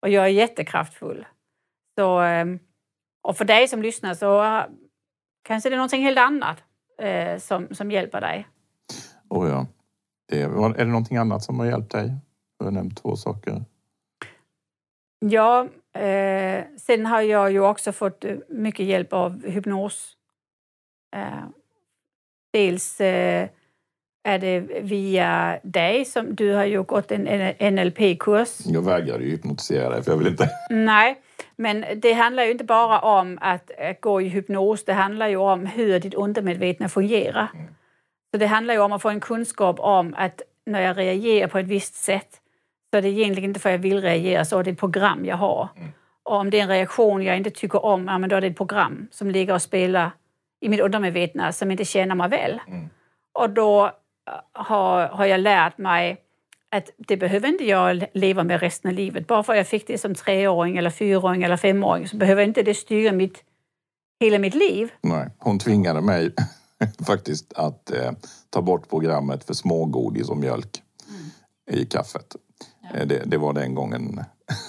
[0.03, 1.27] och jag är jättekraftfull.
[1.99, 2.59] Så, ehm,
[3.23, 4.63] och för dig som lyssnar så
[5.43, 6.63] kanske det är någonting helt annat
[6.99, 8.49] eh, som, som hjälper dig.
[9.29, 9.67] Oh ja.
[10.29, 12.15] Det är, är det någonting annat som har hjälpt dig?
[12.59, 13.65] Du har nämnt två saker.
[15.19, 20.17] Ja, eh, sen har jag ju också fått eh, mycket hjälp av hypnos.
[21.17, 21.45] Eh,
[22.53, 23.49] dels eh,
[24.25, 28.61] är det via dig som du har ju gått en NLP-kurs.
[28.65, 30.51] Jag vägrade ju hypnotisera dig för jag vill inte.
[30.71, 31.21] Nej,
[31.57, 33.71] men det handlar ju inte bara om att
[34.01, 34.85] gå i hypnos.
[34.85, 37.51] Det handlar ju om hur ditt undermedvetna fungerar.
[37.55, 37.67] Mm.
[38.31, 41.59] Så det handlar ju om att få en kunskap om att när jag reagerar på
[41.59, 42.41] ett visst sätt
[42.95, 45.25] så är det egentligen inte för att jag vill reagera, så är det ett program
[45.25, 45.69] jag har.
[45.77, 45.89] Mm.
[46.23, 48.47] Och om det är en reaktion jag inte tycker om, ja, men då är det
[48.47, 50.11] ett program som ligger och spelar
[50.61, 52.61] i mitt undermedvetna som inte känner mig väl.
[52.69, 52.89] Mm.
[53.33, 53.93] Och då äh,
[54.53, 56.17] har, har jag lärt mig
[56.71, 59.27] att det behöver inte jag leva med resten av livet.
[59.27, 62.63] Bara för att jag fick det som treåring, eller fyraåring eller femåring så behöver inte
[62.63, 63.45] det styra mitt,
[64.21, 64.93] hela mitt liv.
[65.01, 66.35] Nej, hon tvingade mig
[67.07, 68.13] faktiskt att eh,
[68.51, 71.81] ta bort programmet för smågodis och mjölk mm.
[71.81, 72.37] i kaffet.
[72.93, 72.99] Ja.
[72.99, 74.21] Eh, det, det, var den gången.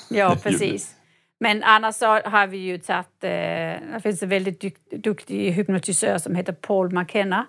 [0.10, 0.96] Ja, precis.
[1.40, 3.24] Men annars så har vi ju tagit...
[3.24, 3.30] Eh,
[3.94, 7.46] det finns en väldigt duktig hypnotisör som heter Paul McKenna.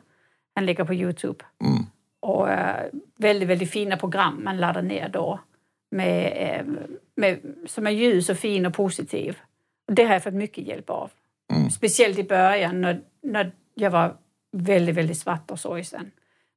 [0.54, 1.44] Han ligger på Youtube.
[1.60, 1.86] Mm.
[2.20, 2.86] Och eh,
[3.16, 5.40] väldigt, väldigt fina program man laddar ner då.
[5.90, 6.66] med, eh,
[7.16, 9.38] med, som är ljus och fin och positiv.
[9.88, 11.10] Och det har jag fått mycket hjälp av.
[11.52, 11.70] Mm.
[11.70, 14.16] Speciellt i början när, när jag var
[14.52, 16.10] väldigt, väldigt svart och sorgsen.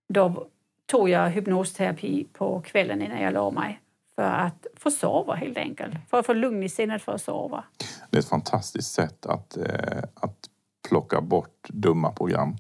[0.09, 0.47] Då
[0.85, 3.79] tog jag hypnosterapi på kvällen innan jag la mig
[4.19, 5.95] för att få sova helt enkelt.
[6.09, 7.63] För att få lugn i sinnet för att sova.
[8.09, 10.35] Det är ett fantastiskt sätt att, eh, att
[10.89, 12.55] plocka bort dumma program.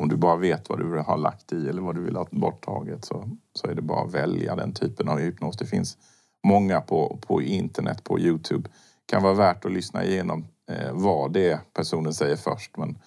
[0.00, 2.26] Om du bara vet vad du vill ha lagt i eller vad du vill ha
[2.30, 5.56] borttaget så, så är det bara att välja den typen av hypnos.
[5.56, 5.98] Det finns
[6.46, 8.68] många på, på internet, på Youtube.
[9.06, 12.76] Det kan vara värt att lyssna igenom eh, vad det är personen säger först.
[12.76, 12.98] Men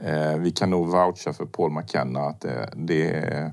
[0.00, 3.52] eh, vi kan nog voucha för Paul McKenna att eh, det, det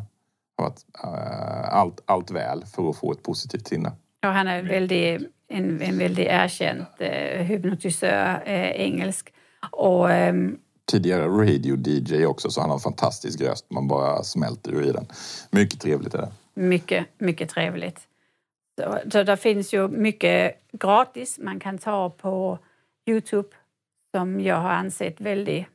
[0.57, 3.91] har varit eh, allt, allt väl för att få ett positivt sinne.
[4.21, 9.33] Ja, han är väldigt, en, en väldigt erkänd eh, hypnotisör, eh, engelsk.
[9.71, 10.59] Och, ehm,
[10.91, 13.65] Tidigare radio-DJ också så han har en fantastisk röst.
[13.71, 15.07] Man bara smälter ur i den.
[15.51, 16.31] Mycket trevligt är det.
[16.53, 18.07] mycket, mycket trevligt.
[18.79, 22.59] Så, så det finns ju mycket gratis man kan ta på
[23.09, 23.47] Youtube
[24.15, 25.65] som jag har ansett väldigt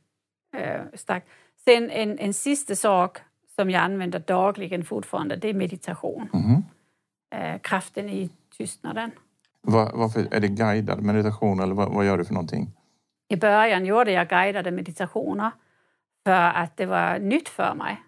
[0.57, 1.29] eh, starkt.
[1.65, 3.19] Sen en, en sista sak
[3.61, 6.29] som jag använder dagligen fortfarande, det är meditation.
[7.35, 9.11] Eh, kraften i tystnaden.
[9.63, 12.71] Va- varför, är det guidad meditation eller vad, vad gör du för någonting?
[13.29, 15.51] I början gjorde jag guidade meditationer
[16.27, 16.33] för
[16.63, 18.01] att det var nytt för mig.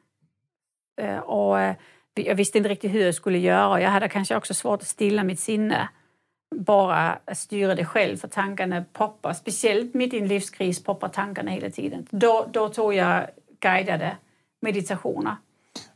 [1.01, 1.75] Eh, Och eh,
[2.15, 3.81] jag visste inte riktigt hur jag skulle göra.
[3.81, 5.89] Jag hade kanske också svårt att stilla mitt sinne.
[6.57, 9.33] Bara styra det själv, för tankarna poppar.
[9.33, 12.07] Speciellt mitt i en livskris poppar tankarna hela tiden.
[12.11, 13.27] Då, då tog jag
[13.61, 14.17] guidade
[14.63, 15.37] meditationer.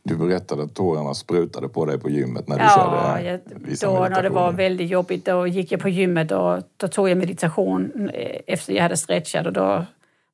[0.03, 3.39] Du berättade att tårarna sprutade på dig på gymmet när du Ja, körde jag,
[3.81, 7.17] då när det var väldigt jobbigt då gick jag på gymmet och då tog jag
[7.17, 9.85] meditation eh, efter jag hade stretchat och då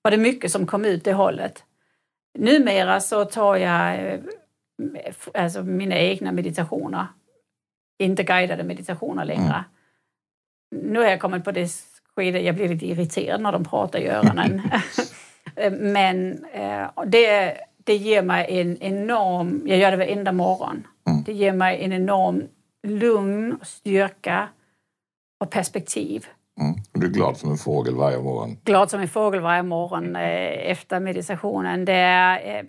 [0.01, 1.63] var det mycket som kom ut det hållet.
[2.39, 4.19] Numera så tar jag eh,
[5.33, 7.07] alltså mina egna meditationer,
[7.99, 9.63] inte guidade meditationer längre.
[10.75, 11.71] Nu har jag kommit på det
[12.15, 14.61] skede, jag blir lite irriterad när de pratar i öronen.
[15.71, 20.87] Men eh, det, det ger mig en enorm, jag gör det varenda morgon.
[21.07, 21.23] Mm.
[21.23, 22.43] Det ger mig en enorm
[22.87, 24.49] lugn, styrka
[25.39, 26.27] och perspektiv.
[26.59, 26.75] Mm.
[26.91, 28.57] Du är glad som en fågel varje morgon.
[28.63, 31.85] Glad som en fågel varje morgon eh, efter meditationen.
[31.85, 32.65] Det är eh,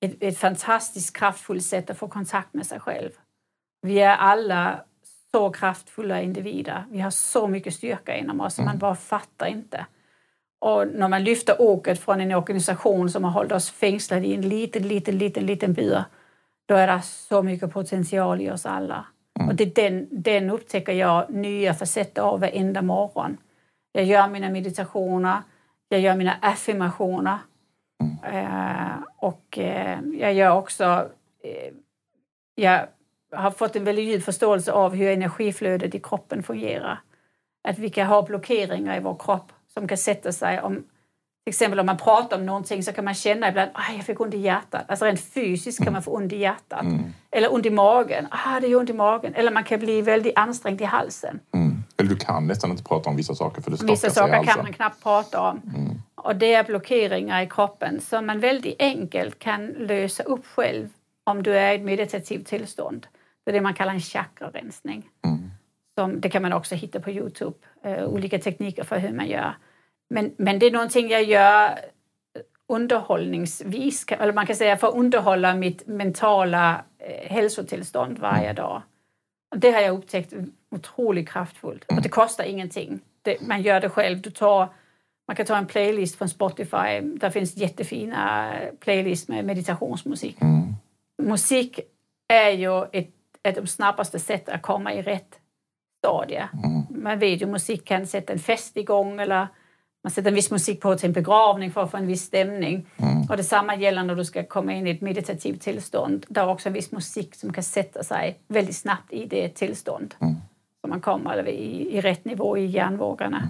[0.00, 3.10] ett, ett fantastiskt kraftfullt sätt att få kontakt med sig själv.
[3.82, 4.80] Vi är alla
[5.30, 6.84] så kraftfulla individer.
[6.90, 9.86] Vi har så mycket styrka inom oss, man bara fattar inte.
[10.60, 14.48] Och när man lyfter åket från en organisation som har hållit oss fängslade i en
[14.48, 16.04] liten, liten, liten, liten bur,
[16.66, 19.06] då är det så mycket potential i oss alla.
[19.48, 23.36] Och det den, den upptäcker jag nya facetter av varenda morgon.
[23.92, 25.36] Jag gör mina meditationer,
[25.88, 27.38] jag gör mina affirmationer.
[28.24, 31.08] Eh, och eh, jag gör också...
[31.44, 31.72] Eh,
[32.54, 32.86] jag
[33.32, 37.00] har fått en väldigt djup förståelse av hur energiflödet i kroppen fungerar.
[37.68, 40.74] Att vi kan ha blockeringar i vår kropp som kan sätta sig om
[41.44, 44.20] till exempel om man pratar om någonting så kan man känna ibland att jag fick
[44.20, 44.84] ont i hjärtat.
[44.88, 46.86] Alltså rent fysiskt kan man få ont i hjärtat.
[47.30, 48.26] Eller ont i magen.
[48.30, 49.34] Ah, det gör ont i magen.
[49.34, 51.40] Eller man kan bli väldigt ansträngd i halsen.
[51.54, 51.84] Mm.
[51.96, 54.62] Eller du kan nästan inte prata om vissa saker för det stockar Vissa saker kan
[54.62, 55.60] man knappt prata om.
[56.14, 60.88] Och det är blockeringar i kroppen som man väldigt enkelt kan lösa upp själv
[61.24, 63.06] om du är i ett meditativt tillstånd.
[63.44, 65.08] Det är det man kallar en chakrarensning.
[65.24, 65.50] Mm.
[65.94, 67.56] Som, det kan man också hitta på Youtube.
[67.84, 69.54] Eh, olika tekniker för hur man gör.
[70.10, 71.78] Men, men det är någonting jag gör
[72.66, 78.82] underhållningsvis, kan- eller man kan säga för att underhålla mitt mentala eh, hälsotillstånd varje dag.
[79.50, 80.32] Och det har jag upptäckt
[80.70, 81.84] otroligt kraftfullt.
[81.84, 83.00] Och det kostar ingenting.
[83.22, 84.20] Det, man gör det själv.
[84.20, 84.68] Du tar,
[85.26, 87.00] man kan ta en playlist från Spotify.
[87.00, 90.40] Där finns jättefina playlists med meditationsmusik.
[90.40, 90.74] Mm.
[91.22, 91.80] Musik
[92.28, 93.10] är ju ett,
[93.42, 95.40] ett av de snabbaste sätten att komma i rätt
[95.98, 96.48] stadie.
[96.64, 97.02] Mm.
[97.02, 99.46] Man vet ju musik kan sätta en fest igång eller
[100.04, 102.86] man sätter en viss musik på till en begravning för att få en viss stämning.
[102.96, 103.22] Mm.
[103.30, 106.26] Och detsamma gäller när du ska komma in i ett meditativt tillstånd.
[106.28, 110.14] Det är också en viss musik som kan sätta sig väldigt snabbt i det tillstånd.
[110.20, 110.34] Mm.
[110.80, 113.48] Så man kommer i, i rätt nivå i hjärnvågorna.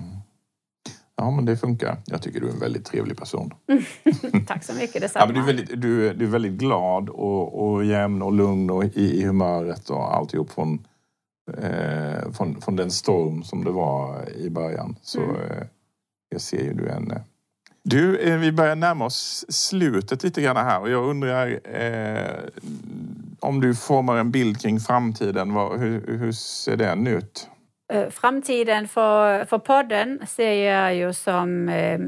[1.16, 1.96] Ja, men det funkar.
[2.06, 3.54] Jag tycker du är en väldigt trevlig person.
[4.46, 5.26] Tack så mycket, Ja, detsamma.
[5.26, 8.84] men du, är väldigt, du, du är väldigt glad och, och jämn och lugn och
[8.84, 10.86] i, i humöret och alltihop från,
[11.58, 14.96] eh, från, från den storm som det var i början.
[15.02, 15.66] Så Mm.
[16.28, 17.10] Jag ser ju du en...
[17.10, 17.20] eh,
[17.82, 22.40] Du, eh, vi börjar närma oss slutet lite grann här och jag undrar eh,
[23.40, 25.54] om du formar en bild kring framtiden.
[25.54, 27.48] Vad, hur, hur ser den ut?
[27.92, 32.00] Eh, Framtiden för, för podden ser jag ju som eh,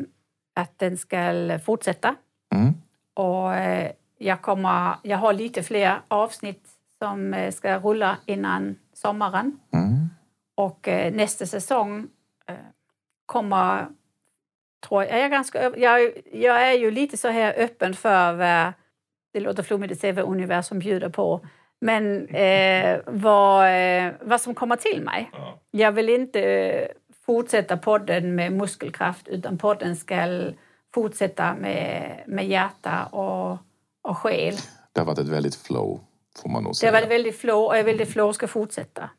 [0.54, 2.14] att den ska fortsätta.
[2.54, 2.74] Mm.
[3.14, 6.64] Och eh, jag, kommer, jag har lite fler avsnitt
[6.98, 9.58] som ska rulla innan sommaren.
[9.72, 10.08] Mm.
[10.56, 12.08] Och nästa säsong
[13.26, 13.86] kommer,
[14.88, 18.72] tror jag, jag är ganska jag, jag är ju lite så här öppen för vad,
[19.32, 21.46] det låter flummigt att säga vad universum bjuder på,
[21.80, 25.30] men eh, vad, eh, vad som kommer till mig.
[25.70, 26.88] Jag vill inte eh,
[27.26, 30.50] fortsätta podden med muskelkraft utan podden ska
[30.94, 33.58] fortsätta med, med hjärta och,
[34.02, 34.54] och själ.
[34.92, 36.00] Det har varit ett väldigt flow,
[36.42, 36.92] får man nog Det säga.
[36.92, 39.10] var väldigt flow och jag vill det flow ska fortsätta.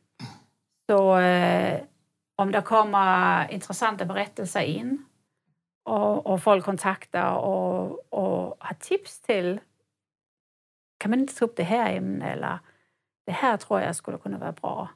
[0.90, 1.82] Så eh,
[2.36, 5.06] om det kommer intressanta berättelser in
[5.84, 9.60] och, och folk kontaktar och, och har tips till
[10.98, 12.60] kan man inte ta upp det här ämnet eller
[13.26, 14.90] det här tror jag skulle kunna vara bra.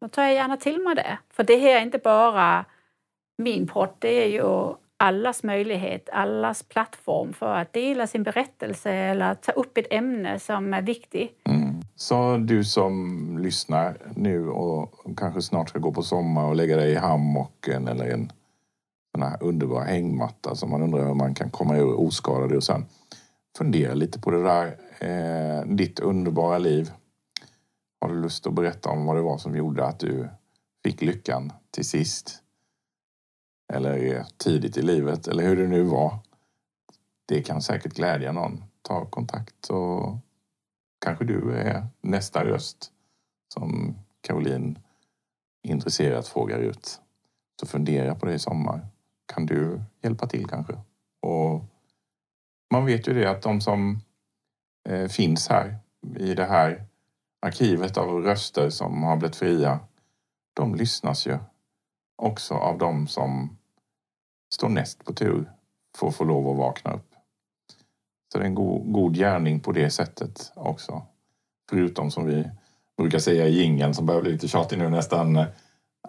[0.00, 1.18] Då tar jag gärna till mig det.
[1.30, 2.64] För det här är inte bara
[3.38, 9.34] min podd, det är ju allas möjlighet, allas plattform för att dela sin berättelse eller
[9.34, 11.40] ta upp ett ämne som är viktigt.
[11.48, 11.80] Mm.
[11.96, 16.92] Så du som lyssnar nu och kanske snart ska gå på sommar och lägga dig
[16.92, 18.32] i hammocken eller en
[19.16, 22.86] den här underbara hängmatta som man undrar hur man kan komma ur oskadad och sen
[23.58, 26.90] fundera lite på det där, eh, ditt underbara liv.
[28.00, 30.28] Har du lust att berätta om vad det var som gjorde att du
[30.84, 32.42] fick lyckan till sist?
[33.72, 36.18] Eller tidigt i livet, eller hur det nu var.
[37.26, 38.64] Det kan säkert glädja någon.
[38.82, 40.16] Ta kontakt och
[41.04, 42.92] kanske du är nästa röst
[43.54, 44.78] som Caroline
[45.62, 47.00] intresserat frågar ut.
[47.60, 48.86] Så fundera på det i sommar.
[49.26, 50.72] Kan du hjälpa till kanske?
[51.22, 51.64] Och
[52.72, 54.00] man vet ju det att de som
[54.88, 55.78] eh, finns här
[56.16, 56.84] i det här
[57.40, 59.80] arkivet av röster som har blivit fria,
[60.52, 61.38] de lyssnas ju
[62.16, 63.58] också av de som
[64.54, 65.52] står näst på tur
[65.98, 67.14] för att få lov att vakna upp.
[68.32, 71.02] Så det är en god, god gärning på det sättet också.
[71.70, 72.50] Förutom som vi
[72.96, 75.36] brukar säga i jingeln som börjar bli lite tjatig nu nästan.
[75.36, 75.46] Eh,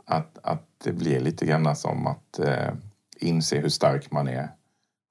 [0.05, 2.73] att, att det blir lite grann som att eh,
[3.19, 4.49] inse hur stark man är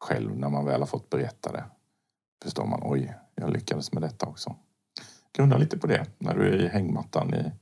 [0.01, 1.65] själv när man väl har fått berätta det.
[2.43, 4.57] Förstår man, oj, jag lyckades med detta också.
[5.33, 7.53] Grunda lite på det när du är i hängmattan i,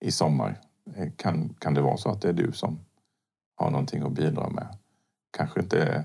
[0.00, 0.60] i sommar.
[0.94, 2.78] Eh, kan, kan det vara så att det är du som
[3.56, 4.76] har någonting att bidra med?
[5.36, 6.04] Kanske inte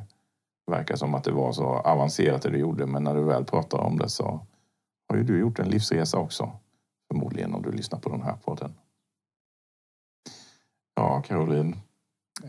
[0.71, 3.77] verkar som att det var så avancerat det du gjorde men när du väl pratar
[3.77, 4.45] om det så
[5.09, 6.51] har ju du gjort en livsresa också.
[7.07, 8.73] Förmodligen om du lyssnar på den här podden.
[10.95, 11.75] Ja, Caroline.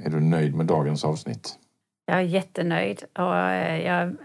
[0.04, 1.58] Är du nöjd med dagens avsnitt?
[2.06, 4.16] Jag är jättenöjd och eh, jag,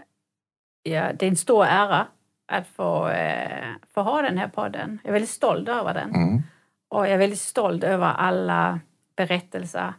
[0.82, 2.06] jag, det är en stor ära
[2.52, 4.98] att få, eh, få ha den här podden.
[5.02, 6.14] Jag är väldigt stolt över den.
[6.14, 6.42] Mm.
[6.88, 8.80] Och jag är väldigt stolt över alla
[9.16, 9.94] berättelser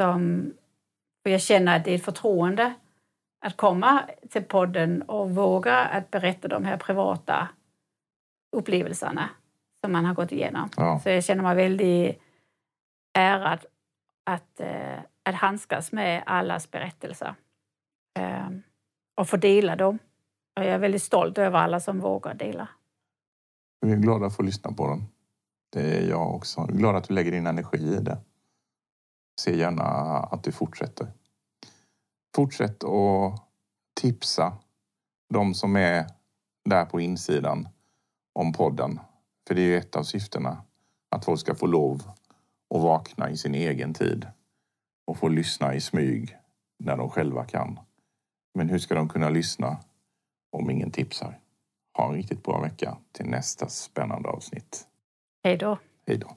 [0.00, 0.52] som...
[1.22, 2.74] För jag känner att det är ett förtroende
[3.46, 7.48] att komma till podden och våga att berätta de här privata
[8.56, 9.30] upplevelserna
[9.80, 10.68] som man har gått igenom.
[10.76, 11.00] Ja.
[11.02, 12.22] Så jag känner mig väldigt
[13.18, 13.64] ärad
[14.24, 17.34] att, eh, att handskas med allas berättelser
[18.18, 18.48] eh,
[19.14, 19.98] och få dela dem.
[20.56, 22.68] Och jag är väldigt stolt över alla som vågar dela.
[23.80, 25.08] Vi är glada att få lyssna på dem.
[25.72, 26.60] Det är jag också.
[26.60, 28.18] Jag är glad att du lägger din energi i det.
[29.40, 29.82] Se gärna
[30.18, 31.12] att du fortsätter.
[32.36, 33.48] Fortsätt att
[34.00, 34.58] tipsa
[35.34, 36.06] de som är
[36.64, 37.68] där på insidan
[38.32, 39.00] om podden.
[39.48, 40.64] För det är ju ett av syftena.
[41.10, 42.02] Att folk ska få lov
[42.74, 44.26] att vakna i sin egen tid
[45.06, 46.36] och få lyssna i smyg
[46.78, 47.80] när de själva kan.
[48.54, 49.78] Men hur ska de kunna lyssna
[50.52, 51.38] om ingen tipsar?
[51.96, 54.88] Ha en riktigt bra vecka till nästa spännande avsnitt.
[55.44, 55.78] Hej då!
[56.06, 56.36] Hej då.